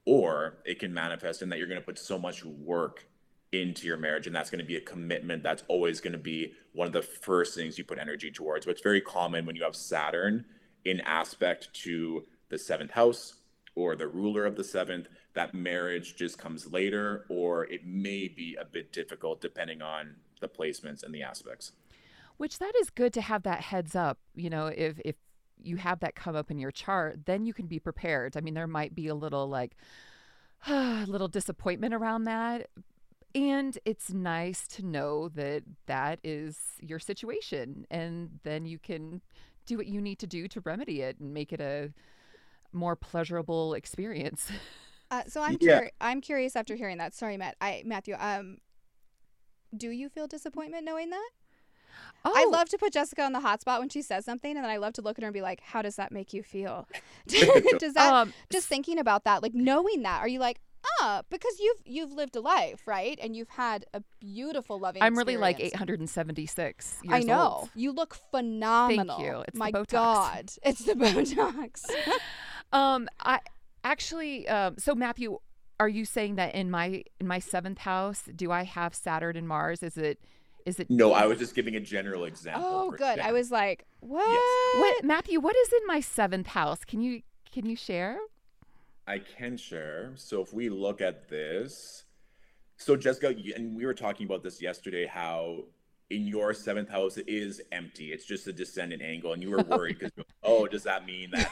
[0.05, 3.07] Or it can manifest in that you're going to put so much work
[3.51, 5.43] into your marriage, and that's going to be a commitment.
[5.43, 8.65] That's always going to be one of the first things you put energy towards.
[8.65, 10.45] But it's very common when you have Saturn
[10.85, 13.40] in aspect to the seventh house
[13.75, 18.57] or the ruler of the seventh that marriage just comes later, or it may be
[18.59, 21.71] a bit difficult depending on the placements and the aspects.
[22.37, 24.17] Which that is good to have that heads up.
[24.35, 25.15] You know, if if
[25.63, 28.35] you have that come up in your chart, then you can be prepared.
[28.35, 29.75] I mean, there might be a little like
[30.67, 32.69] a little disappointment around that.
[33.33, 37.85] And it's nice to know that that is your situation.
[37.89, 39.21] And then you can
[39.65, 41.93] do what you need to do to remedy it and make it a
[42.73, 44.51] more pleasurable experience.
[45.11, 45.89] Uh, so I'm yeah.
[45.99, 47.13] I'm curious after hearing that.
[47.13, 47.57] Sorry, Matt.
[47.59, 48.15] I Matthew.
[48.17, 48.59] Um,
[49.75, 51.29] do you feel disappointment knowing that?
[52.23, 52.31] Oh.
[52.33, 54.71] I love to put Jessica on the hot spot when she says something, and then
[54.71, 56.87] I love to look at her and be like, "How does that make you feel?"
[57.27, 60.21] does that um, just thinking about that, like knowing that?
[60.21, 60.61] Are you like,
[61.01, 63.17] ah, because you've you've lived a life, right?
[63.21, 65.01] And you've had a beautiful loving.
[65.01, 66.97] I'm really like 876.
[67.09, 67.69] I know old.
[67.75, 69.17] you look phenomenal.
[69.17, 69.43] Thank you.
[69.47, 71.85] It's My God, it's the Botox.
[72.71, 73.39] Um, I
[73.83, 75.39] Actually, um, so Matthew,
[75.79, 79.47] are you saying that in my in my seventh house, do I have Saturn and
[79.47, 79.81] Mars?
[79.81, 80.19] Is it
[80.65, 82.63] is it No, I was just giving a general example.
[82.65, 83.19] Oh, good.
[83.19, 84.29] I was like, what?
[84.29, 84.81] Yes.
[84.81, 86.85] What Matthew, what is in my seventh house?
[86.85, 88.19] Can you can you share?
[89.07, 90.11] I can share.
[90.15, 92.05] So if we look at this,
[92.77, 95.63] so Jessica, and we were talking about this yesterday, how
[96.11, 98.11] in your seventh house it is empty.
[98.11, 101.49] It's just a descendant angle, and you were worried because oh, does that mean that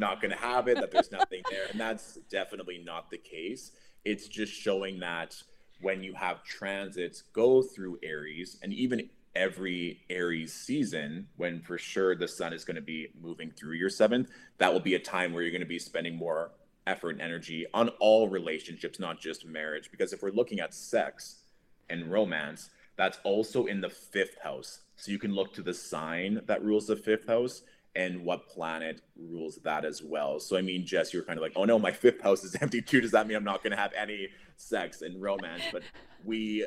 [0.00, 1.66] not going to have it, that there's nothing there.
[1.70, 3.70] And that's definitely not the case.
[4.04, 5.40] It's just showing that
[5.80, 12.16] when you have transits go through Aries, and even every Aries season, when for sure
[12.16, 15.32] the sun is going to be moving through your seventh, that will be a time
[15.32, 16.50] where you're going to be spending more
[16.86, 19.90] effort and energy on all relationships, not just marriage.
[19.90, 21.42] Because if we're looking at sex
[21.88, 24.80] and romance, that's also in the fifth house.
[24.96, 27.62] So you can look to the sign that rules the fifth house
[27.96, 30.38] and what planet rules that as well.
[30.40, 32.82] So I mean, Jess, you're kind of like, oh no, my fifth house is empty
[32.82, 33.00] too.
[33.00, 35.62] Does that mean I'm not going to have any sex and romance?
[35.72, 35.82] But
[36.24, 36.66] we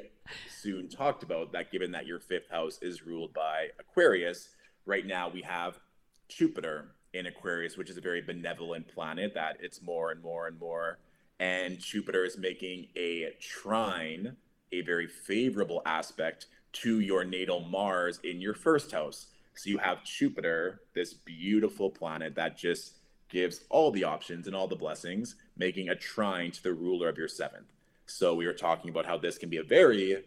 [0.49, 4.49] soon talked about that, given that your fifth house is ruled by Aquarius.
[4.85, 5.79] Right now, we have
[6.27, 10.59] Jupiter in Aquarius, which is a very benevolent planet that it's more and more and
[10.59, 10.99] more.
[11.39, 14.35] And Jupiter is making a trine,
[14.71, 19.27] a very favorable aspect to your natal Mars in your first house.
[19.55, 22.97] So you have Jupiter, this beautiful planet that just
[23.29, 27.17] gives all the options and all the blessings, making a trine to the ruler of
[27.17, 27.71] your seventh.
[28.05, 30.23] So we were talking about how this can be a very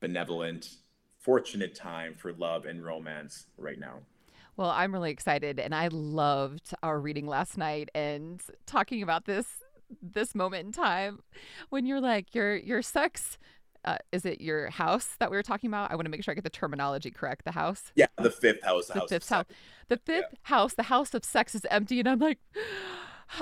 [0.00, 0.76] benevolent,
[1.18, 4.00] fortunate time for love and romance right now.
[4.56, 9.46] Well, I'm really excited and I loved our reading last night and talking about this
[10.00, 11.20] this moment in time
[11.68, 13.38] when you're like your your sex
[13.84, 15.90] uh, is it your house that we were talking about?
[15.90, 17.44] I want to make sure I get the terminology correct.
[17.44, 17.92] The house.
[17.94, 18.86] Yeah, the fifth house.
[18.86, 19.46] The, house fifth house.
[19.88, 20.38] The fifth yeah.
[20.42, 20.74] house.
[20.74, 22.38] The house of sex is empty, and I'm like.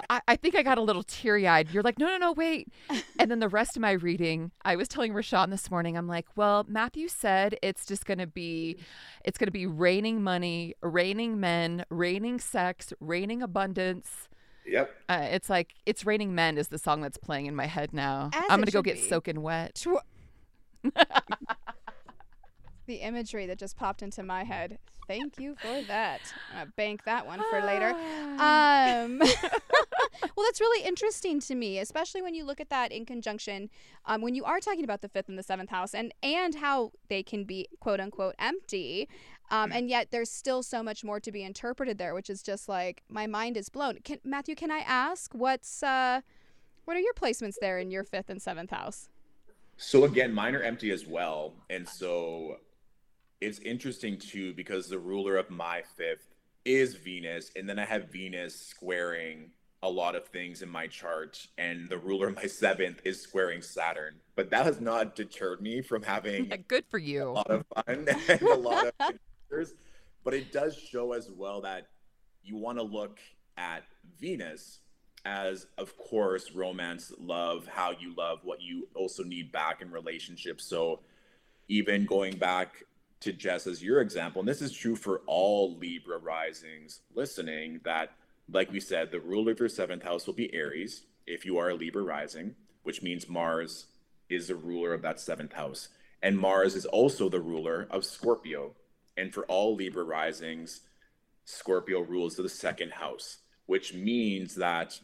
[0.09, 1.71] I, I think I got a little teary eyed.
[1.73, 2.69] You're like, no, no, no, wait.
[3.19, 6.27] And then the rest of my reading, I was telling Rochonne this morning, I'm like,
[6.37, 8.79] well, Matthew said it's just going to be,
[9.25, 14.29] it's going to be raining money, raining men, raining sex, raining abundance.
[14.65, 14.91] Yep.
[15.09, 18.31] Uh, it's like, it's raining men is the song that's playing in my head now.
[18.33, 19.85] As I'm going to go get soaking wet.
[22.87, 24.79] the imagery that just popped into my head.
[25.07, 26.21] Thank you for that.
[26.53, 27.91] I'm gonna bank that one for later.
[27.91, 29.19] Um,
[30.37, 33.71] well, that's really interesting to me, especially when you look at that in conjunction
[34.07, 36.93] um, when you are talking about the fifth and the seventh house, and and how
[37.09, 39.09] they can be quote unquote empty,
[39.51, 42.69] um, and yet there's still so much more to be interpreted there, which is just
[42.69, 43.99] like my mind is blown.
[44.05, 46.21] Can, Matthew, can I ask what's uh,
[46.85, 49.09] what are your placements there in your fifth and seventh house?
[49.83, 52.59] So again, mine are empty as well, and so
[53.41, 56.29] it's interesting too because the ruler of my fifth
[56.67, 61.47] is Venus, and then I have Venus squaring a lot of things in my chart,
[61.57, 64.17] and the ruler of my seventh is squaring Saturn.
[64.37, 68.07] But that has not deterred me from having good for you a lot of fun
[68.29, 69.73] and a lot of adventures.
[70.25, 71.87] But it does show as well that
[72.43, 73.19] you want to look
[73.57, 73.85] at
[74.21, 74.81] Venus
[75.25, 80.65] as, of course, romance, love, how you love, what you also need back in relationships.
[80.65, 81.01] So
[81.69, 82.85] even going back
[83.21, 88.13] to Jess as your example, and this is true for all Libra risings listening, that
[88.53, 91.71] like we said, the ruler of your seventh house will be Aries if you are
[91.71, 93.87] a Libra rising, which means Mars
[94.29, 95.89] is the ruler of that seventh house.
[96.23, 98.73] And Mars is also the ruler of Scorpio.
[99.17, 100.81] And for all Libra risings,
[101.45, 104.99] Scorpio rules the second house, which means that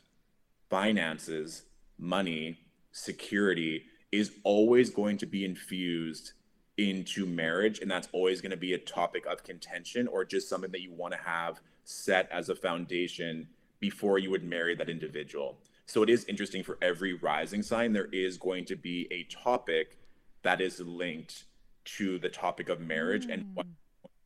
[0.71, 1.63] finances,
[1.99, 2.59] money,
[2.93, 6.33] security is always going to be infused
[6.77, 7.81] into marriage.
[7.81, 10.93] And that's always going to be a topic of contention or just something that you
[10.93, 13.49] want to have set as a foundation
[13.81, 15.59] before you would marry that individual.
[15.87, 19.99] So it is interesting for every rising sign, there is going to be a topic
[20.43, 21.45] that is linked
[21.85, 23.35] to the topic of marriage mm.
[23.35, 23.67] and what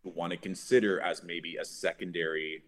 [0.05, 2.63] you want to consider as maybe a secondary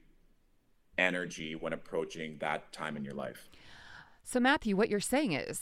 [0.99, 3.49] energy when approaching that time in your life.
[4.25, 5.61] So Matthew, what you're saying is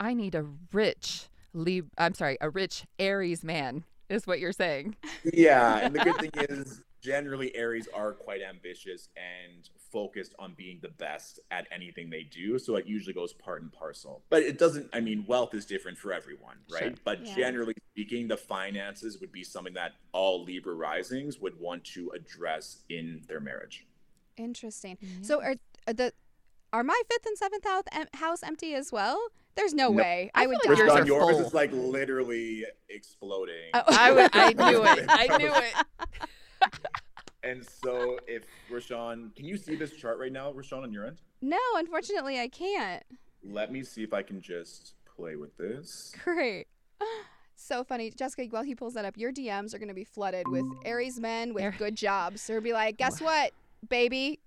[0.00, 4.96] I need a rich Lib- I'm sorry, a rich Aries man is what you're saying.
[5.24, 10.78] Yeah, and the good thing is generally Aries are quite ambitious and focused on being
[10.82, 12.58] the best at anything they do.
[12.58, 14.22] So it usually goes part and parcel.
[14.30, 16.82] But it doesn't, I mean, wealth is different for everyone, right?
[16.82, 16.94] Sure.
[17.04, 17.34] But yeah.
[17.34, 22.78] generally speaking, the finances would be something that all Libra risings would want to address
[22.88, 23.86] in their marriage.
[24.36, 24.98] Interesting.
[25.02, 25.22] Mm-hmm.
[25.22, 26.12] So are, are the
[26.72, 29.18] are my fifth and seventh house, house empty as well?
[29.56, 30.30] There's no, no way.
[30.34, 33.70] I, I would like yours, yours is like literally exploding.
[33.74, 33.82] Oh.
[33.88, 35.04] I, I knew it.
[35.08, 36.72] I knew it.
[37.42, 41.18] and so if Rochonne, can you see this chart right now, Rochonne, on your end?
[41.40, 43.02] No, unfortunately, I can't.
[43.42, 46.14] Let me see if I can just play with this.
[46.24, 46.66] Great.
[47.60, 48.44] So funny, Jessica.
[48.50, 51.52] While he pulls that up, your DMs are going to be flooded with Aries men
[51.52, 52.46] with good jobs.
[52.46, 53.50] They'll be like, "Guess what,
[53.88, 54.40] baby?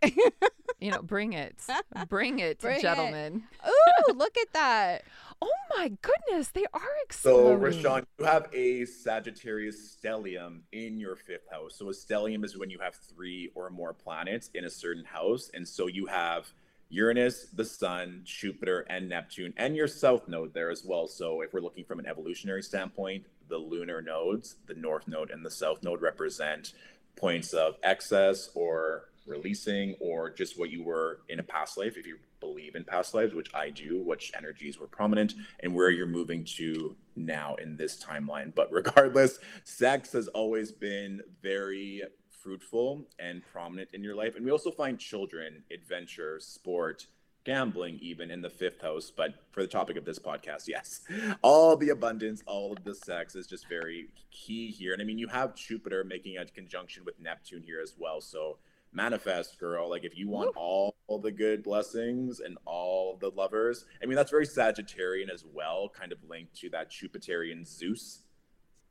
[0.80, 1.56] you know, bring it,
[2.10, 3.70] bring it, bring gentlemen." It.
[4.10, 5.04] Ooh, look at that.
[5.42, 7.82] Oh my goodness, they are exploding.
[7.82, 11.76] So, Rochonne, you have a Sagittarius stellium in your fifth house.
[11.78, 15.50] So, a stellium is when you have three or more planets in a certain house.
[15.54, 16.52] And so, you have
[16.90, 21.08] Uranus, the Sun, Jupiter, and Neptune, and your south node there as well.
[21.08, 25.46] So, if we're looking from an evolutionary standpoint, the lunar nodes, the north node and
[25.46, 26.74] the south node represent
[27.16, 32.08] points of excess or releasing or just what you were in a past life if
[32.08, 36.08] you believe in past lives which i do which energies were prominent and where you're
[36.08, 38.54] moving to now in this timeline.
[38.54, 44.36] But regardless sex has always been very fruitful and prominent in your life.
[44.36, 47.06] And we also find children adventure sport
[47.44, 49.12] gambling even in the fifth house.
[49.16, 51.02] But for the topic of this podcast yes
[51.42, 54.94] all the abundance all of the sex is just very key here.
[54.94, 58.22] And i mean you have jupiter making a conjunction with neptune here as well.
[58.22, 58.58] So
[58.94, 59.90] manifest girl.
[59.90, 64.16] Like if you want all, all the good blessings and all the lovers i mean
[64.16, 68.24] that's very sagittarian as well kind of linked to that jupiterian zeus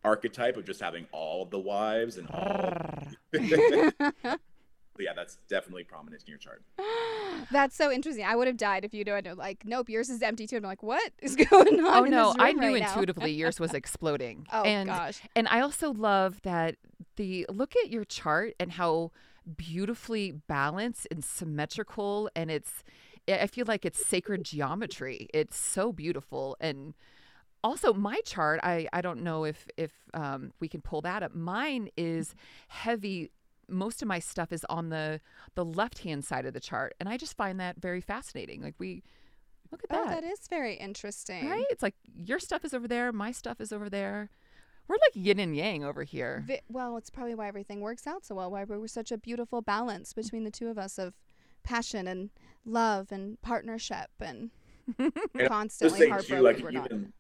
[0.05, 3.03] archetype of just having all of the wives and all
[4.99, 6.63] yeah that's definitely prominent in your chart.
[7.51, 8.25] That's so interesting.
[8.27, 10.59] I would have died if you don't know like nope yours is empty too.
[10.59, 14.47] I'm like what is going on oh no i knew right intuitively yours was exploding.
[14.53, 15.23] Oh and, gosh.
[15.35, 16.77] and i also love that
[17.17, 19.11] the look at your chart and how
[19.57, 22.83] beautifully balanced and symmetrical and it's
[23.29, 25.29] I feel like it's sacred geometry.
[25.33, 26.57] It's so beautiful.
[26.61, 26.95] And
[27.63, 31.35] also my chart I, I don't know if if um, we can pull that up.
[31.35, 32.35] Mine is
[32.69, 33.31] heavy.
[33.69, 35.21] Most of my stuff is on the
[35.55, 38.63] the left hand side of the chart and i just find that very fascinating.
[38.63, 39.03] Like we
[39.71, 40.07] look at that.
[40.07, 41.49] oh that is very interesting.
[41.49, 41.67] Right?
[41.71, 44.31] It's like your stuff is over there my stuff is over there
[44.91, 46.43] we're like yin and yang over here.
[46.49, 48.51] Vi- well, it's probably why everything works out so well.
[48.51, 51.15] Why we're such a beautiful balance between the two of us of
[51.63, 52.31] passion and
[52.65, 54.51] love and partnership and
[55.47, 56.61] constantly heartbroken.
[56.61, 57.13] Too, like, even,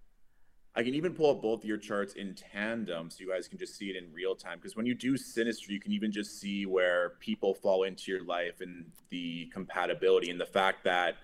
[0.74, 3.76] I can even pull up both your charts in tandem so you guys can just
[3.76, 4.58] see it in real time.
[4.58, 8.24] Because when you do synastry, you can even just see where people fall into your
[8.24, 11.18] life and the compatibility and the fact that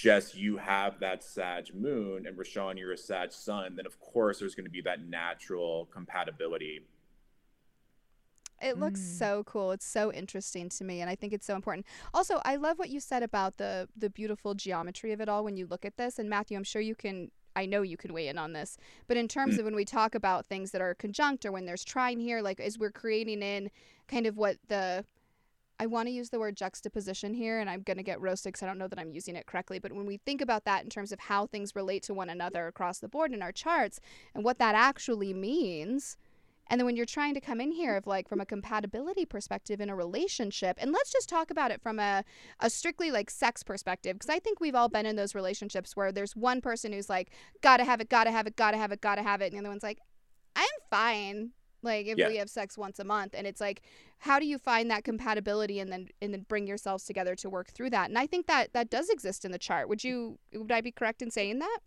[0.00, 4.38] Jess, you have that Sag moon, and Rochonne, you're a Sag sun, then of course
[4.38, 6.80] there's going to be that natural compatibility.
[8.62, 9.18] It looks mm.
[9.18, 9.72] so cool.
[9.72, 11.84] It's so interesting to me, and I think it's so important.
[12.14, 15.58] Also, I love what you said about the the beautiful geometry of it all when
[15.58, 16.18] you look at this.
[16.18, 17.30] And Matthew, I'm sure you can.
[17.54, 19.58] I know you can weigh in on this, but in terms mm.
[19.58, 22.58] of when we talk about things that are conjunct or when there's trine here, like
[22.58, 23.70] as we're creating in
[24.08, 25.04] kind of what the
[25.80, 28.62] I want to use the word juxtaposition here, and I'm going to get roasted because
[28.62, 29.78] I don't know that I'm using it correctly.
[29.78, 32.66] But when we think about that in terms of how things relate to one another
[32.66, 33.98] across the board in our charts
[34.34, 36.18] and what that actually means,
[36.66, 39.80] and then when you're trying to come in here of like from a compatibility perspective
[39.80, 42.24] in a relationship, and let's just talk about it from a,
[42.60, 46.12] a strictly like sex perspective, because I think we've all been in those relationships where
[46.12, 47.30] there's one person who's like,
[47.62, 49.70] gotta have it, gotta have it, gotta have it, gotta have it, and the other
[49.70, 50.00] one's like,
[50.54, 51.52] I'm fine
[51.82, 52.28] like if yeah.
[52.28, 53.82] we have sex once a month and it's like
[54.18, 57.70] how do you find that compatibility and then and then bring yourselves together to work
[57.70, 58.08] through that?
[58.08, 59.88] And i think that that does exist in the chart.
[59.88, 61.78] Would you would i be correct in saying that?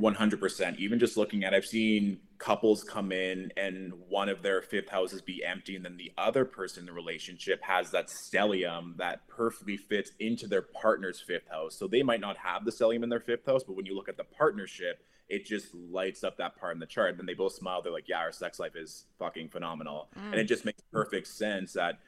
[0.00, 4.88] 100% even just looking at i've seen couples come in and one of their fifth
[4.88, 9.26] houses be empty and then the other person in the relationship has that stellium that
[9.28, 11.76] perfectly fits into their partner's fifth house.
[11.78, 14.08] So they might not have the stellium in their fifth house but when you look
[14.08, 17.10] at the partnership it just lights up that part in the chart.
[17.10, 17.82] And Then they both smile.
[17.82, 20.08] They're like, yeah, our sex life is fucking phenomenal.
[20.18, 20.32] Mm.
[20.32, 21.98] And it just makes perfect sense that,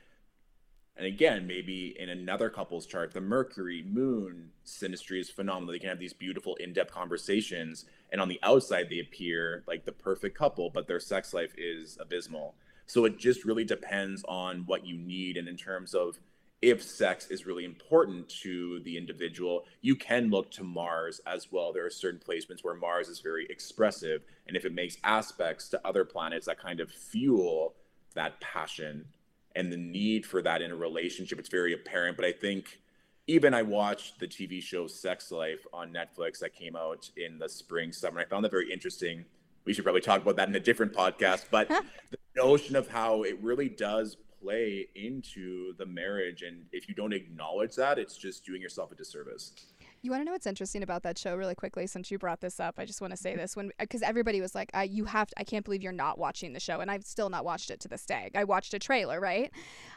[0.97, 5.73] and again, maybe in another couple's chart, the Mercury, Moon synastry is phenomenal.
[5.73, 7.85] They can have these beautiful in depth conversations.
[8.13, 11.99] And on the outside, they appear like the perfect couple, but their sex life is
[12.01, 12.55] abysmal.
[12.87, 15.37] So it just really depends on what you need.
[15.37, 16.19] And in terms of,
[16.63, 21.73] if sex is really important to the individual, you can look to Mars as well.
[21.73, 24.23] There are certain placements where Mars is very expressive.
[24.47, 27.75] And if it makes aspects to other planets that kind of fuel
[28.15, 29.05] that passion
[29.55, 32.17] and the need for that in a relationship, it's very apparent.
[32.17, 32.81] But I think
[33.27, 37.49] even I watched the TV show Sex Life on Netflix that came out in the
[37.49, 38.21] spring, summer.
[38.21, 39.25] I found that very interesting.
[39.65, 41.47] We should probably talk about that in a different podcast.
[41.51, 41.69] But
[42.11, 47.13] the notion of how it really does play into the marriage and if you don't
[47.13, 49.53] acknowledge that it's just doing yourself a disservice.
[50.03, 52.61] You want to know what's interesting about that show really quickly since you brought this
[52.61, 52.77] up?
[52.79, 53.57] I just want to say this.
[53.57, 56.19] When uh, because everybody was like I, you have to, i can't believe you're not
[56.19, 58.31] watching the show and i've still not watched it to this day.
[58.35, 59.51] I watched a trailer right?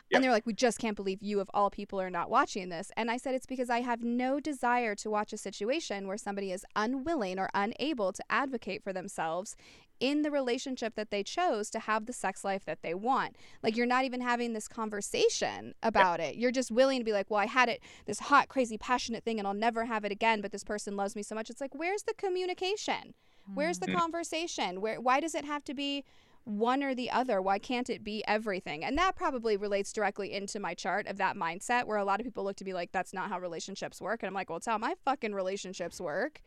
[0.09, 0.17] Yep.
[0.17, 2.91] And they're like, we just can't believe you, of all people, are not watching this.
[2.97, 6.51] And I said, it's because I have no desire to watch a situation where somebody
[6.51, 9.55] is unwilling or unable to advocate for themselves
[9.99, 13.35] in the relationship that they chose to have the sex life that they want.
[13.63, 16.35] Like you're not even having this conversation about it.
[16.35, 19.39] You're just willing to be like, well, I had it this hot, crazy, passionate thing
[19.39, 21.49] and I'll never have it again, but this person loves me so much.
[21.49, 23.13] It's like, where's the communication?
[23.53, 23.97] Where's the mm-hmm.
[23.97, 24.81] conversation?
[24.81, 26.03] Where why does it have to be
[26.43, 27.41] one or the other?
[27.41, 28.83] Why can't it be everything?
[28.83, 32.25] And that probably relates directly into my chart of that mindset where a lot of
[32.25, 34.23] people look to be like, that's not how relationships work.
[34.23, 36.41] And I'm like, well, it's how my fucking relationships work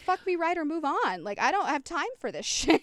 [0.00, 1.24] fuck me right or move on.
[1.24, 2.82] Like I don't have time for this shit.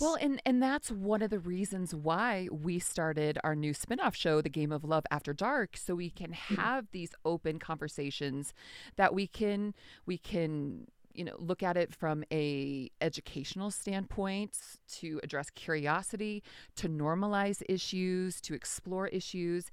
[0.00, 4.40] Well, and and that's one of the reasons why we started our new spin-off show,
[4.40, 6.54] The Game of Love After Dark, so we can hmm.
[6.54, 8.54] have these open conversations
[8.96, 9.74] that we can
[10.06, 10.86] we can
[11.18, 14.56] you know look at it from a educational standpoint
[14.88, 16.42] to address curiosity
[16.76, 19.70] to normalize issues to explore issues.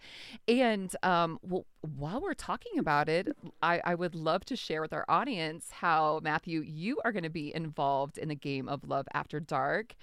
[0.47, 3.27] And um, well, while we're talking about it
[3.61, 7.29] I, I would love to share with our audience how matthew you are going to
[7.29, 9.95] be involved in the game of love after dark.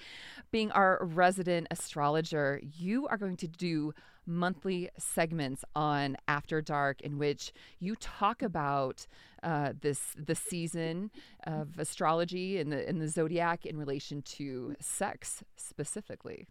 [0.52, 3.92] Being our resident astrologer you are going to do
[4.26, 9.06] monthly segments on After Dark in which you talk about
[9.42, 11.10] uh, this the season
[11.44, 16.46] of astrology and the in the zodiac in relation to sex specifically.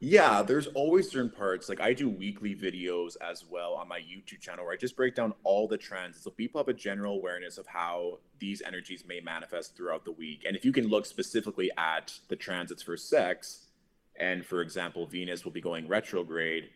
[0.00, 1.68] Yeah, there's always certain parts.
[1.68, 5.16] Like I do weekly videos as well on my YouTube channel where I just break
[5.16, 9.18] down all the trends so people have a general awareness of how these energies may
[9.18, 10.44] manifest throughout the week.
[10.46, 13.66] And if you can look specifically at the transits for sex,
[14.14, 16.70] and for example, Venus will be going retrograde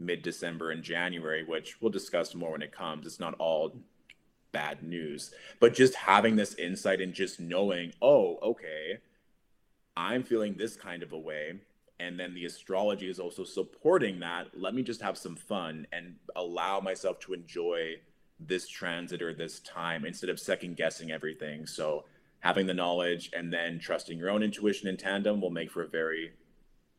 [0.00, 3.06] mid December and January, which we'll discuss more when it comes.
[3.06, 3.76] It's not all
[4.52, 8.98] bad news, but just having this insight and just knowing, oh, okay,
[9.96, 11.60] I'm feeling this kind of a way.
[12.00, 14.48] And then the astrology is also supporting that.
[14.54, 17.96] Let me just have some fun and allow myself to enjoy
[18.38, 21.66] this transit or this time instead of second guessing everything.
[21.66, 22.04] So,
[22.40, 25.88] having the knowledge and then trusting your own intuition in tandem will make for a
[25.88, 26.32] very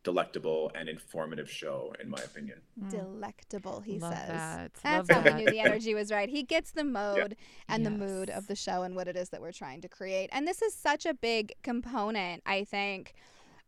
[0.03, 2.59] delectable and informative show, in my opinion.
[2.81, 2.89] Mm.
[2.89, 4.27] Delectable, he Love says.
[4.27, 4.73] that.
[4.83, 6.29] That's Love how we knew the energy was right.
[6.29, 7.35] He gets the mode
[7.67, 10.29] and the mood of the show and what it is that we're trying to create.
[10.33, 13.13] And this is such a big component, I think,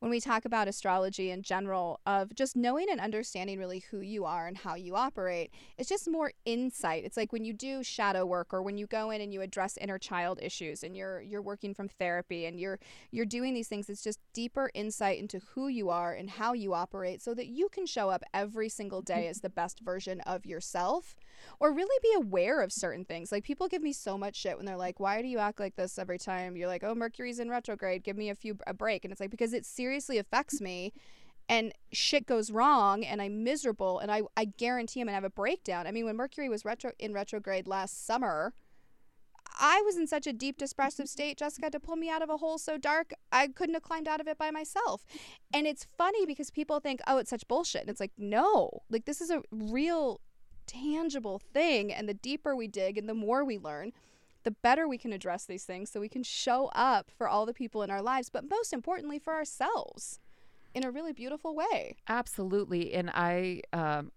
[0.04, 4.26] when we talk about astrology in general, of just knowing and understanding really who you
[4.26, 5.50] are and how you operate.
[5.78, 7.06] It's just more insight.
[7.06, 9.78] It's like when you do shadow work or when you go in and you address
[9.78, 12.80] inner child issues and you're you're working from therapy and you're
[13.12, 13.90] you're doing these things.
[13.90, 17.70] It's just deeper insight into who you are and how you operate so that you
[17.70, 19.30] can show up every single day mm-hmm.
[19.30, 21.16] as the best version of yourself
[21.60, 23.32] or really be aware of certain things.
[23.32, 25.76] Like people give me so much shit when they're like, "Why do you act like
[25.76, 28.04] this every time?" You're like, "Oh, Mercury's in retrograde.
[28.04, 30.92] Give me a few a break." And it's like because it seriously affects me
[31.48, 35.30] and shit goes wrong and I'm miserable and I I guarantee I'm to have a
[35.30, 35.86] breakdown.
[35.86, 38.54] I mean, when Mercury was retro in retrograde last summer,
[39.60, 41.38] I was in such a deep depressive state.
[41.38, 44.20] Jessica to pull me out of a hole so dark I couldn't have climbed out
[44.20, 45.06] of it by myself.
[45.54, 47.82] And it's funny because people think, oh, it's such bullshit.
[47.82, 50.22] And it's like, no, like this is a real
[50.66, 51.94] tangible thing.
[51.94, 53.92] And the deeper we dig and the more we learn,
[54.44, 57.54] the better we can address these things so we can show up for all the
[57.54, 60.20] people in our lives, but most importantly for ourselves
[60.74, 61.96] in a really beautiful way.
[62.08, 64.12] Absolutely, and I, um,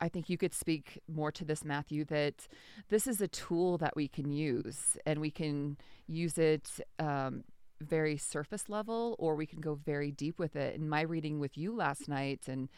[0.00, 2.04] I think you could speak more to this, Matthew.
[2.04, 2.46] That
[2.88, 7.44] this is a tool that we can use, and we can use it um,
[7.80, 10.74] very surface level, or we can go very deep with it.
[10.76, 12.68] In my reading with you last night, and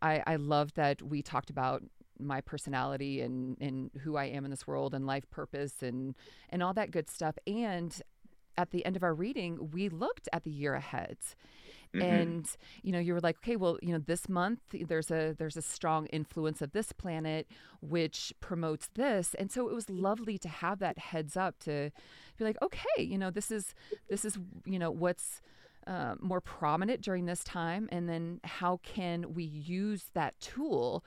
[0.00, 1.82] I, I love that we talked about
[2.26, 6.14] my personality and and who I am in this world and life purpose and
[6.50, 7.36] and all that good stuff.
[7.46, 8.00] And
[8.58, 11.16] at the end of our reading, we looked at the year ahead
[11.94, 12.02] Mhm.
[12.02, 12.46] and
[12.82, 15.62] you know you were like okay well you know this month there's a there's a
[15.62, 17.46] strong influence of this planet
[17.80, 21.90] which promotes this and so it was lovely to have that heads up to
[22.38, 23.74] be like okay you know this is
[24.08, 25.42] this is you know what's
[25.86, 31.04] uh, more prominent during this time and then how can we use that tool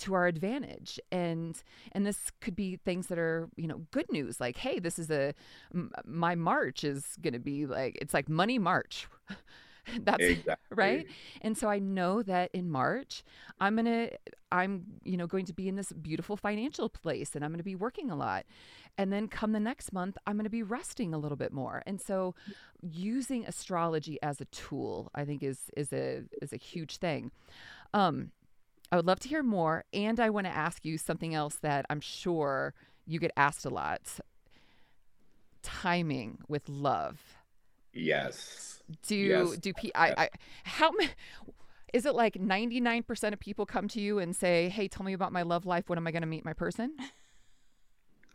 [0.00, 0.98] to our advantage.
[1.12, 1.60] And
[1.92, 5.10] and this could be things that are you know good news like hey this is
[5.10, 5.34] a
[5.74, 9.06] m- my march is going to be like it's like money march.
[10.00, 10.56] That's Exactly.
[10.70, 11.06] right?
[11.40, 13.22] And so i know that in march
[13.60, 14.10] i'm going to
[14.52, 17.64] i'm you know going to be in this beautiful financial place and i'm going to
[17.64, 18.44] be working a lot.
[18.98, 21.82] And then come the next month i'm going to be resting a little bit more.
[21.86, 22.34] And so
[22.82, 27.30] using astrology as a tool i think is is a is a huge thing.
[27.94, 28.30] Um
[28.92, 31.84] i would love to hear more and i want to ask you something else that
[31.90, 32.74] i'm sure
[33.06, 34.00] you get asked a lot
[35.62, 37.20] timing with love
[37.92, 38.82] Yes.
[39.06, 39.56] do Yes.
[39.58, 40.28] do pe- I, I
[40.64, 40.92] how
[41.92, 45.32] is it like 99% of people come to you and say hey tell me about
[45.32, 46.94] my love life when am i going to meet my person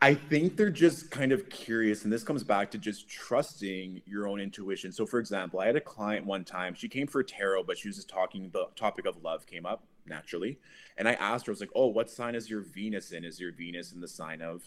[0.02, 4.28] I think they're just kind of curious, and this comes back to just trusting your
[4.28, 4.92] own intuition.
[4.92, 6.74] So, for example, I had a client one time.
[6.74, 8.50] She came for tarot, but she was just talking.
[8.52, 10.58] The topic of love came up naturally,
[10.96, 13.24] and I asked her, "I was like, oh, what sign is your Venus in?
[13.24, 14.62] Is your Venus in the sign of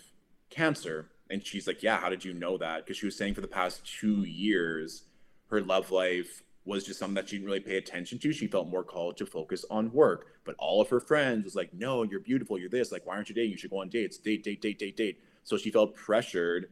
[0.50, 3.42] Cancer?" And she's like, "Yeah, how did you know that?" Because she was saying for
[3.42, 5.04] the past two years,
[5.50, 8.34] her love life was just something that she didn't really pay attention to.
[8.34, 11.74] She felt more called to focus on work, but all of her friends was like,
[11.74, 12.58] "No, you're beautiful.
[12.60, 12.92] You're this.
[12.92, 13.52] Like, why aren't you dating?
[13.52, 14.18] You should go on dates.
[14.18, 16.70] Date, date, date, date, date." So she felt pressured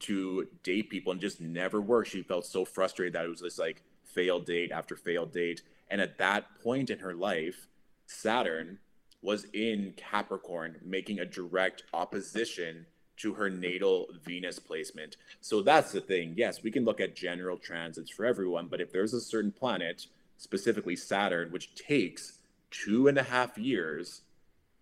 [0.00, 2.06] to date people and just never work.
[2.06, 5.62] She felt so frustrated that it was this like failed date after failed date.
[5.88, 7.68] And at that point in her life,
[8.14, 8.78] Saturn
[9.22, 12.86] was in Capricorn, making a direct opposition
[13.16, 15.16] to her natal Venus placement.
[15.40, 16.34] So that's the thing.
[16.36, 20.06] Yes, we can look at general transits for everyone, but if there's a certain planet,
[20.36, 22.38] specifically Saturn, which takes
[22.70, 24.22] two and a half years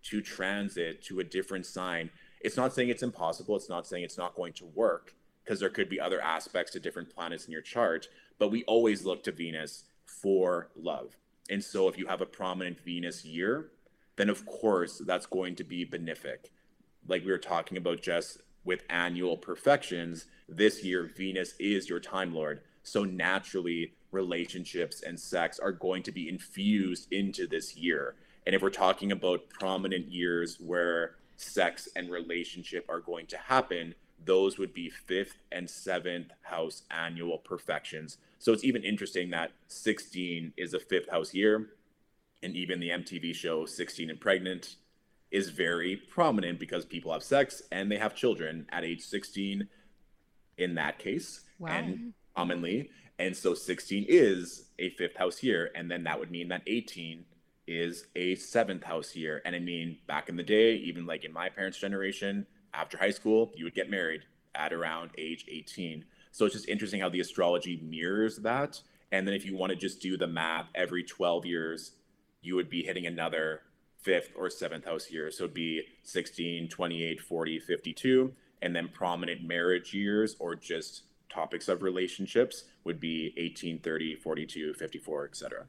[0.03, 2.09] to transit to a different sign,
[2.41, 3.55] it's not saying it's impossible.
[3.55, 6.79] It's not saying it's not going to work because there could be other aspects to
[6.79, 8.07] different planets in your chart,
[8.39, 11.15] but we always look to Venus for love.
[11.49, 13.71] And so if you have a prominent Venus year,
[14.15, 16.49] then of course that's going to be benefic.
[17.07, 22.33] Like we were talking about just with annual perfections, this year Venus is your time
[22.33, 22.61] lord.
[22.83, 28.15] So naturally, relationships and sex are going to be infused into this year.
[28.45, 33.95] And if we're talking about prominent years where sex and relationship are going to happen,
[34.25, 38.17] those would be fifth and seventh house annual perfections.
[38.39, 41.69] So it's even interesting that 16 is a fifth house year.
[42.41, 44.75] And even the MTV show 16 and Pregnant
[45.31, 49.67] is very prominent because people have sex and they have children at age 16
[50.57, 51.41] in that case.
[51.59, 51.69] Wow.
[51.69, 52.89] And commonly.
[53.19, 55.71] And so 16 is a fifth house year.
[55.75, 57.25] And then that would mean that 18
[57.67, 59.41] is a seventh house year.
[59.45, 63.11] And I mean, back in the day, even like in my parents' generation, after high
[63.11, 64.21] school, you would get married
[64.55, 66.05] at around age 18.
[66.31, 68.81] So it's just interesting how the astrology mirrors that.
[69.11, 71.91] And then if you want to just do the math, every 12 years,
[72.41, 73.61] you would be hitting another
[74.01, 75.31] fifth or seventh house year.
[75.31, 78.33] So it'd be 16, 28, 40, 52.
[78.61, 84.73] And then prominent marriage years or just topics of relationships would be 18, 30, 42,
[84.73, 85.65] 54, etc.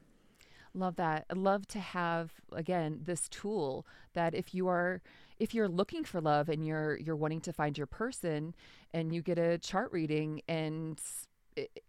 [0.73, 1.25] Love that.
[1.29, 5.01] I love to have again this tool that if you are
[5.39, 8.55] if you're looking for love and you're you're wanting to find your person
[8.93, 10.99] and you get a chart reading and
[11.55, 11.83] it,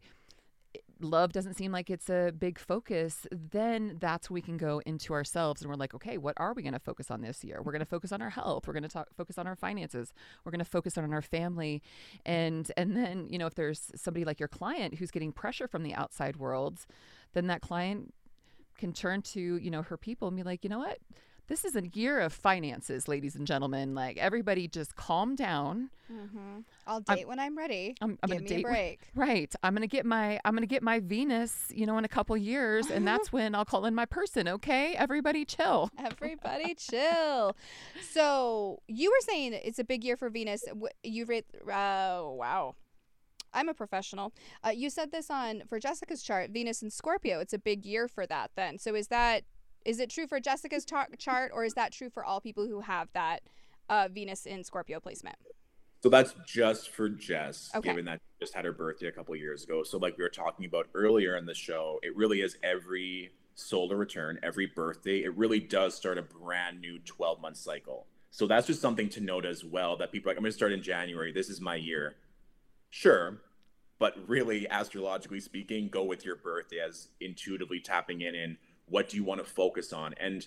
[1.01, 5.61] love doesn't seem like it's a big focus, then that's we can go into ourselves
[5.63, 7.61] and we're like, okay, what are we going to focus on this year?
[7.63, 8.67] We're going to focus on our health.
[8.67, 10.13] We're going to focus on our finances.
[10.45, 11.83] We're going to focus on our family.
[12.25, 15.83] And and then, you know, if there's somebody like your client who's getting pressure from
[15.83, 16.87] the outside world,
[17.35, 18.15] then that client
[18.77, 20.99] can turn to, you know, her people and be like, you know what?
[21.49, 23.95] This is a year of finances, ladies and gentlemen.
[23.95, 25.91] Like everybody, just calm down.
[26.13, 26.61] Mm-hmm.
[26.87, 27.97] I'll date I'm, when I'm ready.
[28.01, 29.01] I'm, I'm Give gonna me a break.
[29.15, 29.55] right.
[29.63, 31.73] I'm gonna get my I'm gonna get my Venus.
[31.75, 34.49] You know, in a couple years, and that's when I'll call in my person.
[34.49, 35.91] Okay, everybody, chill.
[35.99, 37.57] Everybody, chill.
[38.11, 40.65] So you were saying it's a big year for Venus.
[41.03, 41.45] You read.
[41.65, 42.75] Uh, wow.
[43.55, 44.35] I'm a professional.
[44.63, 47.41] Uh, you said this on for Jessica's chart, Venus and Scorpio.
[47.41, 48.51] It's a big year for that.
[48.55, 49.45] Then, so is that
[49.87, 52.81] is it true for Jessica's tar- chart, or is that true for all people who
[52.81, 53.43] have that
[53.89, 55.37] uh, Venus in Scorpio placement?
[56.03, 57.89] So that's just for Jess, okay.
[57.89, 59.83] given that just had her birthday a couple years ago.
[59.83, 63.97] So, like we were talking about earlier in the show, it really is every solar
[63.97, 68.07] return, every birthday, it really does start a brand new 12 month cycle.
[68.31, 70.57] So that's just something to note as well that people are like, I'm going to
[70.57, 71.33] start in January.
[71.33, 72.17] This is my year.
[72.91, 73.41] Sure.
[73.99, 78.59] But really, astrologically speaking, go with your birthday as intuitively tapping in and
[78.89, 80.15] what do you want to focus on?
[80.19, 80.47] And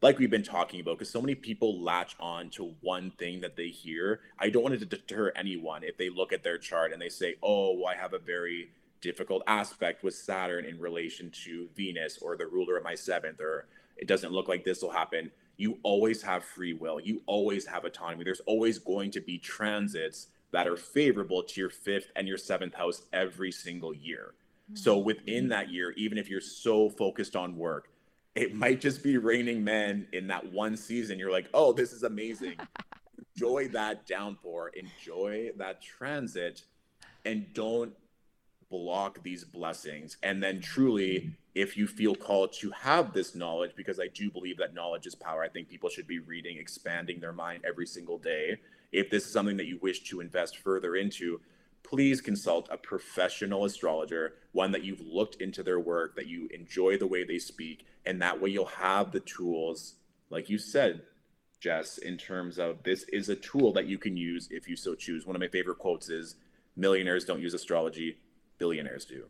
[0.00, 3.56] like we've been talking about because so many people latch on to one thing that
[3.56, 4.20] they hear.
[4.38, 7.36] I don't want to deter anyone if they look at their chart and they say
[7.42, 8.70] oh well, i have a very
[9.00, 13.66] difficult aspect with saturn in relation to venus or the ruler of my seventh or
[13.96, 15.30] it doesn't look like this will happen.
[15.56, 17.00] You always have free will.
[17.00, 18.22] You always have autonomy.
[18.22, 22.74] There's always going to be transits that are favorable to your fifth and your seventh
[22.74, 24.34] house every single year
[24.74, 27.88] so within that year, even if you're so focused on work,
[28.34, 31.18] it might just be raining men in that one season.
[31.18, 32.56] You're like, oh, this is amazing.
[33.34, 36.62] enjoy that downpour, enjoy that transit,
[37.24, 37.92] and don't
[38.70, 40.18] block these blessings.
[40.22, 44.58] And then truly, if you feel called to have this knowledge, because I do believe
[44.58, 48.18] that knowledge is power, I think people should be reading, expanding their mind every single
[48.18, 48.58] day.
[48.92, 51.40] If this is something that you wish to invest further into,
[51.88, 56.98] please consult a professional astrologer, one that you've looked into their work, that you enjoy
[56.98, 59.94] the way they speak, and that way you'll have the tools,
[60.28, 61.00] like you said,
[61.60, 64.94] Jess, in terms of this is a tool that you can use if you so
[64.94, 65.26] choose.
[65.26, 66.36] One of my favorite quotes is
[66.76, 68.18] millionaires don't use astrology,
[68.58, 69.24] billionaires do.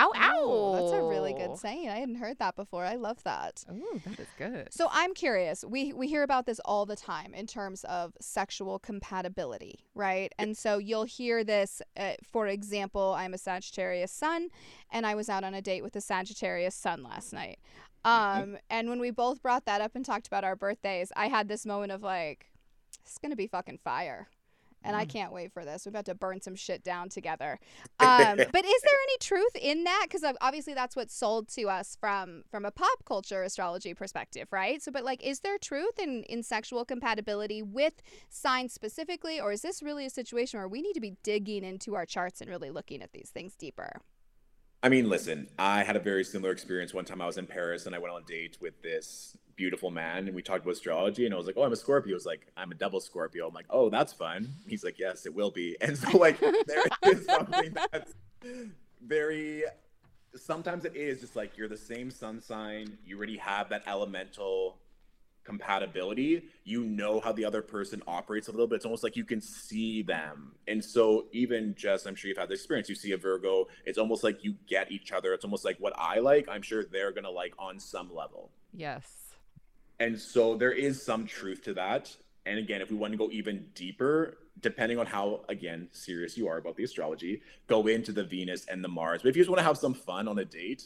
[0.00, 0.72] Ow, ow.
[0.74, 1.88] that's a really good saying.
[1.90, 2.84] I hadn't heard that before.
[2.84, 3.64] I love that.
[3.70, 4.68] Oh, that is good.
[4.72, 5.62] So I'm curious.
[5.64, 10.32] We we hear about this all the time in terms of sexual compatibility, right?
[10.38, 11.82] And so you'll hear this.
[11.96, 14.48] Uh, for example, I'm a Sagittarius sun,
[14.90, 17.58] and I was out on a date with a Sagittarius sun last night.
[18.02, 21.48] Um, and when we both brought that up and talked about our birthdays, I had
[21.48, 22.46] this moment of like,
[23.02, 24.28] it's gonna be fucking fire
[24.82, 25.08] and I mm.
[25.08, 25.86] can't wait for this.
[25.86, 27.58] We're about to burn some shit down together.
[28.00, 30.06] Um, but is there any truth in that?
[30.08, 34.82] Because obviously that's what's sold to us from from a pop culture astrology perspective, right?
[34.82, 39.60] So, but like, is there truth in in sexual compatibility with signs specifically, or is
[39.60, 42.70] this really a situation where we need to be digging into our charts and really
[42.70, 44.00] looking at these things deeper?
[44.82, 47.84] I mean, listen, I had a very similar experience one time I was in Paris
[47.84, 51.26] and I went on a date with this beautiful man and we talked about astrology
[51.26, 52.08] and I was like, Oh, I'm a Scorpio.
[52.08, 53.46] He was like, I'm a double Scorpio.
[53.46, 54.48] I'm like, Oh, that's fun.
[54.66, 55.76] He's like, Yes, it will be.
[55.82, 58.14] And so like there is something that's
[59.04, 59.64] very
[60.34, 64.78] sometimes it is just like you're the same sun sign, you already have that elemental
[65.44, 68.76] compatibility, you know how the other person operates a little bit.
[68.76, 70.52] It's almost like you can see them.
[70.68, 73.98] And so even just I'm sure you've had the experience, you see a Virgo, it's
[73.98, 75.34] almost like you get each other.
[75.34, 78.50] It's almost like what I like, I'm sure they're gonna like on some level.
[78.72, 79.29] Yes.
[80.00, 82.14] And so there is some truth to that.
[82.46, 86.48] And again, if we want to go even deeper, depending on how again serious you
[86.48, 89.22] are about the astrology, go into the Venus and the Mars.
[89.22, 90.84] But if you just want to have some fun on a date,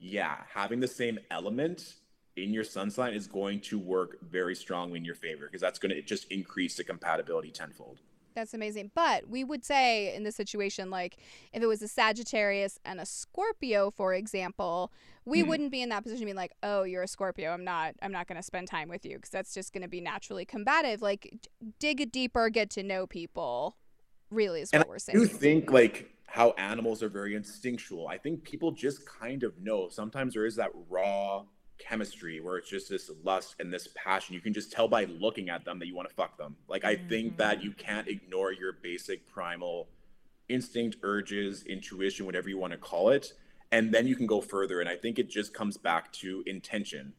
[0.00, 1.94] yeah, having the same element
[2.36, 5.78] in your sun sign is going to work very strongly in your favor because that's
[5.78, 7.98] going to just increase the compatibility tenfold.
[8.34, 8.90] That's amazing.
[8.94, 11.16] But we would say in this situation, like
[11.52, 14.92] if it was a Sagittarius and a Scorpio, for example,
[15.24, 15.48] we mm-hmm.
[15.48, 17.50] wouldn't be in that position being like, oh, you're a Scorpio.
[17.50, 19.88] I'm not, I'm not going to spend time with you because that's just going to
[19.88, 21.02] be naturally combative.
[21.02, 23.76] Like dig deeper, get to know people
[24.30, 25.18] really is what and we're saying.
[25.18, 28.06] I do think like how animals are very instinctual.
[28.06, 29.88] I think people just kind of know.
[29.88, 31.44] Sometimes there is that raw
[31.80, 34.34] chemistry where it's just this lust and this passion.
[34.34, 36.56] You can just tell by looking at them that you want to fuck them.
[36.68, 37.08] Like I mm-hmm.
[37.08, 37.66] think that mm-hmm.
[37.66, 39.88] you can't ignore your basic primal
[40.48, 43.32] instinct, urges, intuition, whatever you want to call it,
[43.72, 44.80] and then you can go further.
[44.80, 47.12] And I think it just comes back to intention.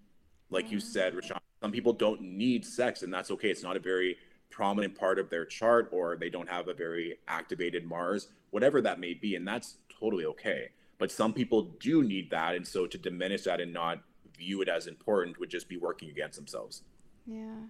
[0.49, 0.76] Like mm-hmm.
[0.76, 3.49] you said, Rochonne, some people don't need sex, and that's okay.
[3.49, 4.18] It's not a very
[4.49, 8.99] prominent part of their chart, or they don't have a very activated Mars, whatever that
[8.99, 10.70] may be, and that's totally okay.
[10.97, 14.03] But some people do need that, and so to diminish that and not
[14.38, 16.84] view it as important would just be working against themselves.
[17.26, 17.68] Yeah.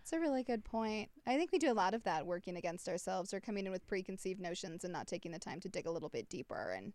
[0.00, 1.10] It's a really good point.
[1.26, 3.86] I think we do a lot of that working against ourselves or coming in with
[3.86, 6.74] preconceived notions and not taking the time to dig a little bit deeper.
[6.76, 6.92] And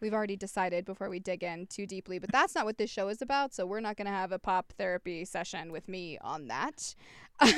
[0.00, 3.08] we've already decided before we dig in too deeply, but that's not what this show
[3.08, 3.54] is about.
[3.54, 6.94] So we're not going to have a pop therapy session with me on that.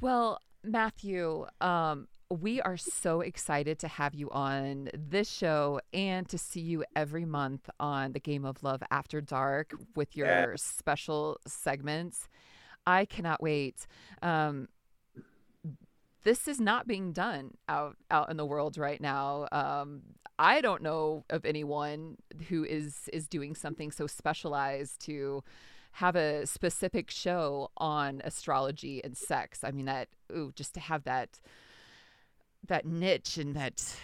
[0.00, 6.38] well, Matthew, um, we are so excited to have you on this show and to
[6.38, 10.46] see you every month on the Game of Love After Dark with your yeah.
[10.56, 12.28] special segments.
[12.86, 13.86] I cannot wait.
[14.22, 14.68] Um,
[16.24, 19.48] this is not being done out out in the world right now.
[19.50, 20.02] Um,
[20.38, 22.16] I don't know of anyone
[22.48, 25.42] who is is doing something so specialized to
[25.92, 29.62] have a specific show on astrology and sex.
[29.62, 31.40] I mean that ooh, just to have that
[32.66, 33.96] that niche and that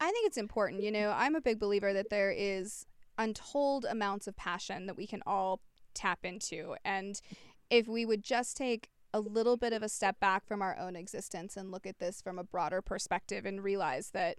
[0.00, 1.12] I think it's important, you know.
[1.16, 5.60] I'm a big believer that there is untold amounts of passion that we can all
[5.94, 7.20] tap into and
[7.70, 10.96] if we would just take a little bit of a step back from our own
[10.96, 14.38] existence and look at this from a broader perspective and realize that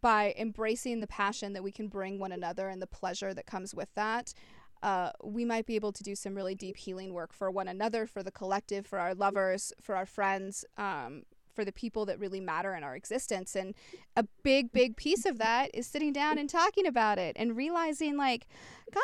[0.00, 3.74] by embracing the passion that we can bring one another and the pleasure that comes
[3.74, 4.34] with that,
[4.82, 8.06] uh, we might be able to do some really deep healing work for one another,
[8.06, 11.22] for the collective, for our lovers, for our friends, um,
[11.54, 13.54] for the people that really matter in our existence.
[13.54, 13.74] And
[14.16, 18.16] a big, big piece of that is sitting down and talking about it and realizing,
[18.16, 18.46] like,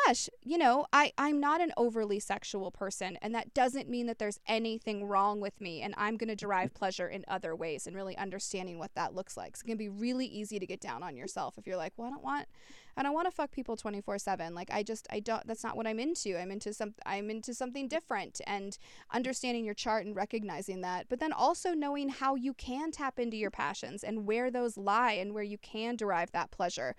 [0.05, 4.17] gosh, you know, I, I'm not an overly sexual person, and that doesn't mean that
[4.17, 7.95] there's anything wrong with me, and I'm going to derive pleasure in other ways and
[7.95, 9.55] really understanding what that looks like.
[9.55, 12.07] So it can be really easy to get down on yourself if you're like, well,
[12.07, 12.47] I don't want
[12.99, 14.53] I don't want to fuck people 24/7.
[14.53, 16.37] Like I just I don't that's not what I'm into.
[16.37, 18.77] I'm into some I'm into something different and
[19.11, 21.07] understanding your chart and recognizing that.
[21.07, 25.13] But then also knowing how you can tap into your passions and where those lie
[25.13, 26.93] and where you can derive that pleasure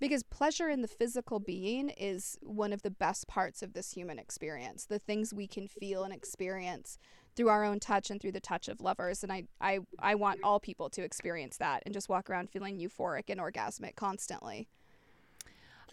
[0.00, 4.18] because pleasure in the physical being is one of the best parts of this human
[4.18, 6.98] experience the things we can feel and experience
[7.36, 10.40] through our own touch and through the touch of lovers and I, I i want
[10.42, 14.68] all people to experience that and just walk around feeling euphoric and orgasmic constantly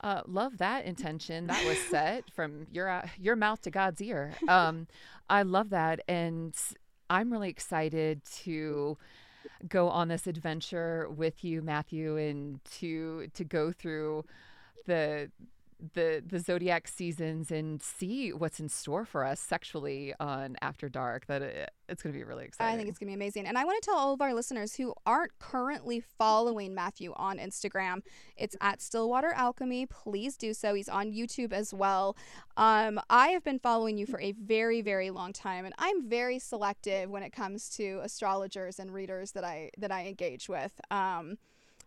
[0.02, 4.34] uh, love that intention that was set from your uh, your mouth to God's ear.
[4.48, 4.88] Um,
[5.30, 6.56] I love that, and
[7.10, 8.98] I'm really excited to
[9.68, 14.26] go on this adventure with you, Matthew, and to to go through
[14.86, 15.32] the
[15.94, 21.26] the the zodiac seasons and see what's in store for us sexually on After Dark.
[21.28, 22.74] That it, it's going to be really exciting.
[22.74, 23.48] I think it's going to be amazing.
[23.48, 27.38] And I want to tell all of our listeners who aren't currently following Matthew on
[27.38, 28.02] Instagram,
[28.38, 29.88] it's at Stillwater Alchemy.
[29.88, 30.74] Please do so.
[30.74, 32.16] He's on YouTube as well.
[32.58, 36.40] Um, I have been following you for a very very long time, and I'm very
[36.40, 40.80] selective when it comes to astrologers and readers that I that I engage with.
[40.90, 41.38] Um,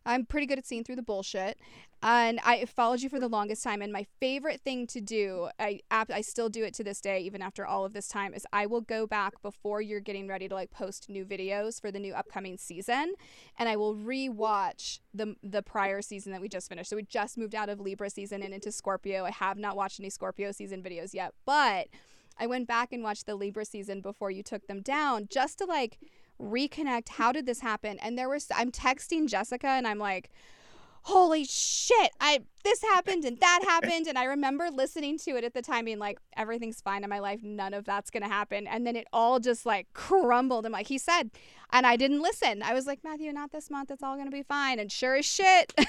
[0.06, 1.58] I'm pretty good at seeing through the bullshit.
[2.06, 3.80] And I followed you for the longest time.
[3.80, 7.40] And my favorite thing to do, I I still do it to this day, even
[7.40, 10.54] after all of this time, is I will go back before you're getting ready to
[10.54, 13.14] like post new videos for the new upcoming season,
[13.58, 16.90] and I will rewatch the the prior season that we just finished.
[16.90, 19.24] So we just moved out of Libra season and into Scorpio.
[19.24, 21.88] I have not watched any Scorpio season videos yet, but
[22.38, 25.64] I went back and watched the Libra season before you took them down, just to
[25.64, 25.98] like
[26.40, 27.10] reconnect.
[27.10, 27.98] How did this happen?
[28.00, 30.30] And there was I'm texting Jessica and I'm like,
[31.06, 34.06] holy shit i this happened and that happened.
[34.06, 37.18] And i remember listening to it at the time being like everything's fine in my
[37.18, 37.40] life.
[37.42, 38.66] None of that's gonna happen.
[38.66, 40.64] And then it all just like crumbled.
[40.64, 41.30] And like he said
[41.72, 42.62] and i didn't listen.
[42.62, 43.90] I was like matthew not this month.
[43.90, 44.78] It's all gonna be fine.
[44.78, 45.74] And sure as shit.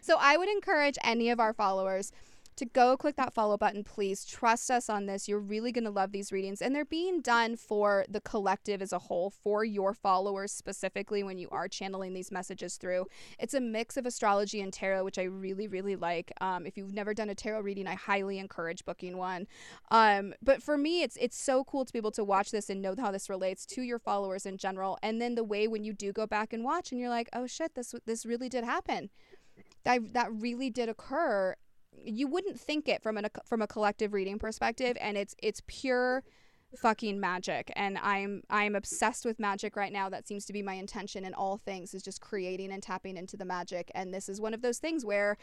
[0.00, 2.10] So i would encourage any of our followers
[2.58, 4.24] to go click that follow button, please.
[4.24, 5.28] Trust us on this.
[5.28, 6.60] You're really going to love these readings.
[6.60, 11.38] And they're being done for the collective as a whole, for your followers specifically when
[11.38, 13.06] you are channeling these messages through.
[13.38, 16.32] It's a mix of astrology and tarot, which I really, really like.
[16.40, 19.46] Um, if you've never done a tarot reading, I highly encourage booking one.
[19.90, 22.82] Um, but for me, it's it's so cool to be able to watch this and
[22.82, 24.98] know how this relates to your followers in general.
[25.02, 27.46] And then the way when you do go back and watch and you're like, oh
[27.46, 29.10] shit, this this really did happen.
[29.84, 31.54] That, that really did occur
[32.04, 36.22] you wouldn't think it from a from a collective reading perspective and it's it's pure
[36.76, 37.72] fucking magic.
[37.76, 41.34] And i'm i'm obsessed with magic right now that seems to be my intention in
[41.34, 43.90] all things is just creating and tapping into the magic.
[43.94, 45.36] And this is one of those things where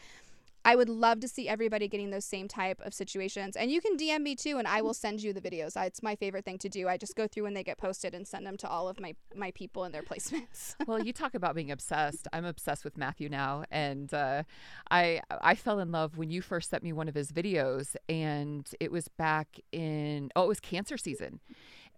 [0.66, 3.54] I would love to see everybody getting those same type of situations.
[3.54, 5.76] And you can DM me too, and I will send you the videos.
[5.76, 6.88] It's my favorite thing to do.
[6.88, 9.14] I just go through when they get posted and send them to all of my
[9.36, 10.74] my people and their placements.
[10.88, 12.26] well, you talk about being obsessed.
[12.32, 14.42] I'm obsessed with Matthew now, and uh,
[14.90, 18.68] I I fell in love when you first sent me one of his videos, and
[18.80, 21.38] it was back in oh, it was cancer season,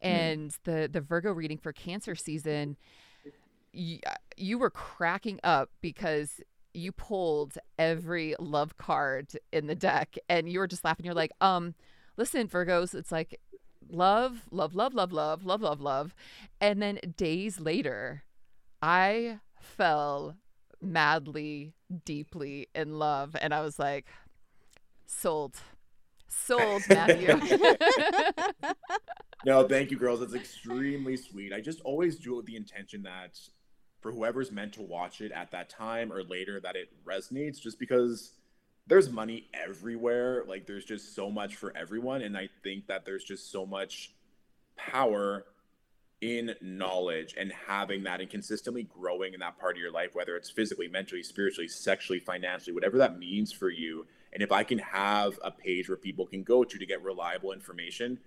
[0.03, 0.59] and mm.
[0.65, 2.77] the the Virgo reading for cancer season.
[3.71, 3.99] You,
[4.37, 6.41] you were cracking up because
[6.75, 11.07] you pulled every love card in the deck and you were just laughing.
[11.07, 11.75] You're like, um,
[12.17, 13.41] listen, Virgos, it's like
[13.91, 16.15] love, love, love, love, love, love, love, love.
[16.61, 18.23] And then days later,
[18.83, 20.37] I fell
[20.81, 21.73] madly,
[22.05, 23.35] deeply in love.
[23.41, 24.07] And I was like,
[25.07, 25.57] sold.
[26.29, 27.29] Sold, Matthew.
[29.47, 30.21] no, thank you, girls.
[30.21, 31.53] That's extremely sweet.
[31.53, 33.39] I just always do it with the intention that
[34.01, 37.79] for whoever's meant to watch it at that time or later that it resonates just
[37.79, 38.33] because
[38.87, 40.45] there's money everywhere.
[40.47, 44.13] Like there's just so much for everyone and i think that there's just so much
[44.77, 45.45] power
[46.21, 50.37] in knowledge and having that and consistently growing in that part of your life whether
[50.37, 54.07] it's physically mentally spiritually sexually financially whatever that means for you.
[54.33, 57.53] And if i can have a page where people can go to to get reliable
[57.53, 58.19] information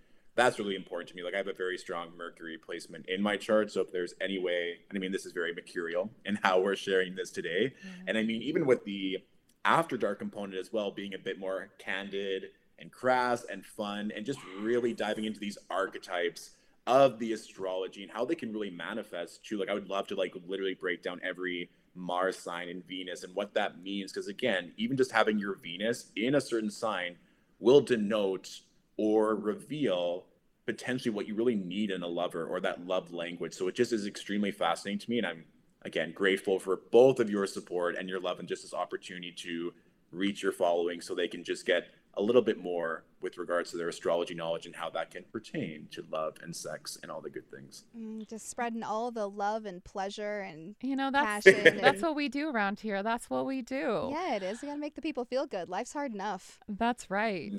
[0.41, 1.23] that's really important to me.
[1.23, 3.71] Like I have a very strong Mercury placement in my chart.
[3.71, 6.75] So if there's any way, and I mean, this is very mercurial in how we're
[6.75, 7.73] sharing this today.
[7.85, 8.07] Mm-hmm.
[8.07, 9.19] And I mean, even with the
[9.65, 12.45] after dark component as well, being a bit more candid
[12.79, 16.51] and crass and fun, and just really diving into these archetypes
[16.87, 19.59] of the astrology and how they can really manifest too.
[19.59, 23.35] Like I would love to like literally break down every Mars sign and Venus and
[23.35, 24.11] what that means.
[24.11, 27.17] Because again, even just having your Venus in a certain sign
[27.59, 28.61] will denote
[28.97, 30.25] or reveal
[30.72, 33.53] potentially what you really need in a lover or that love language.
[33.53, 35.17] So it just is extremely fascinating to me.
[35.17, 35.43] And I'm,
[35.82, 39.74] again, grateful for both of your support and your love and just this opportunity to
[40.11, 43.78] reach your following so they can just get a little bit more with regards to
[43.78, 47.30] their astrology knowledge and how that can pertain to love and sex and all the
[47.30, 47.86] good things.
[47.97, 51.45] Mm, just spreading all the love and pleasure and you know that's
[51.82, 53.03] that's what we do around here.
[53.03, 54.09] That's what we do.
[54.11, 54.61] Yeah, it is.
[54.61, 55.69] We got to make the people feel good.
[55.69, 56.59] Life's hard enough.
[56.67, 57.53] That's right.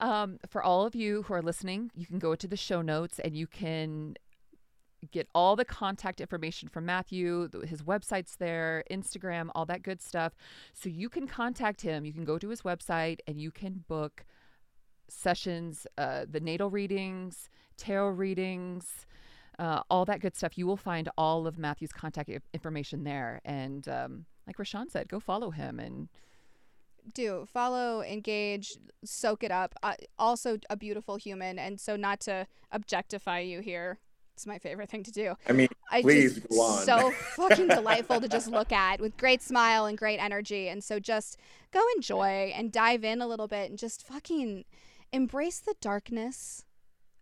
[0.00, 3.18] Um, for all of you who are listening, you can go to the show notes
[3.18, 4.14] and you can
[5.10, 10.34] get all the contact information from Matthew, his website's there, Instagram, all that good stuff.
[10.72, 12.04] So you can contact him.
[12.04, 14.24] You can go to his website and you can book
[15.08, 19.06] sessions, uh, the natal readings, tarot readings,
[19.58, 20.58] uh, all that good stuff.
[20.58, 23.40] You will find all of Matthew's contact information there.
[23.44, 26.08] And um, like Rochonne said, go follow him and
[27.14, 32.46] do follow engage soak it up uh, also a beautiful human and so not to
[32.72, 33.98] objectify you here
[34.36, 35.34] it's my favorite thing to do.
[35.48, 36.84] I mean, I please just, go on.
[36.84, 40.68] So fucking delightful to just look at with great smile and great energy.
[40.68, 41.38] And so just
[41.72, 44.66] go enjoy and dive in a little bit and just fucking
[45.10, 46.66] embrace the darkness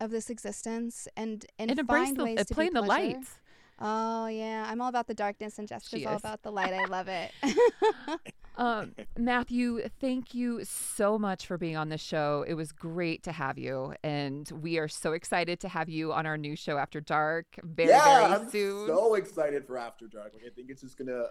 [0.00, 3.38] of this existence and and, and embrace find the, ways to play in the lights.
[3.80, 6.72] Oh yeah, I'm all about the darkness, and Jessica's all about the light.
[6.72, 7.32] I love it.
[8.56, 12.44] um, Matthew, thank you so much for being on the show.
[12.46, 16.24] It was great to have you, and we are so excited to have you on
[16.24, 18.86] our new show After Dark very yeah, very I'm soon.
[18.86, 20.34] So excited for After Dark!
[20.34, 21.26] Like I think it's just gonna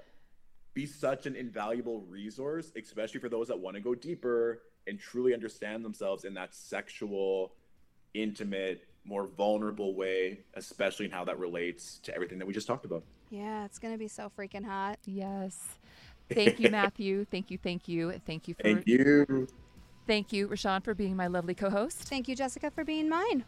[0.73, 5.33] be such an invaluable resource, especially for those that want to go deeper and truly
[5.33, 7.53] understand themselves in that sexual,
[8.13, 12.85] intimate more vulnerable way, especially in how that relates to everything that we just talked
[12.85, 13.03] about.
[13.29, 14.99] Yeah, it's gonna be so freaking hot.
[15.05, 15.57] Yes.
[16.31, 17.25] Thank you, Matthew.
[17.31, 19.47] thank you, thank you, thank you for Thank you.
[20.05, 21.97] Thank you, Rochonne, for being my lovely co-host.
[21.99, 23.45] Thank you, Jessica, for being mine.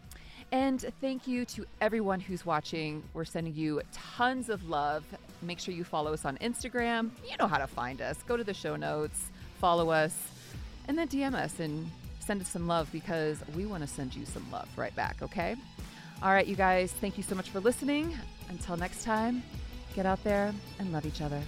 [0.52, 3.04] And thank you to everyone who's watching.
[3.14, 5.04] We're sending you tons of love.
[5.42, 7.10] Make sure you follow us on Instagram.
[7.30, 8.18] You know how to find us.
[8.24, 10.16] Go to the show notes, follow us,
[10.88, 11.90] and then DM us and
[12.26, 15.56] send us some love because we want to send you some love right back, okay?
[16.24, 18.18] All right, you guys, thank you so much for listening.
[18.50, 19.44] Until next time,
[19.96, 21.42] get out there and love each other.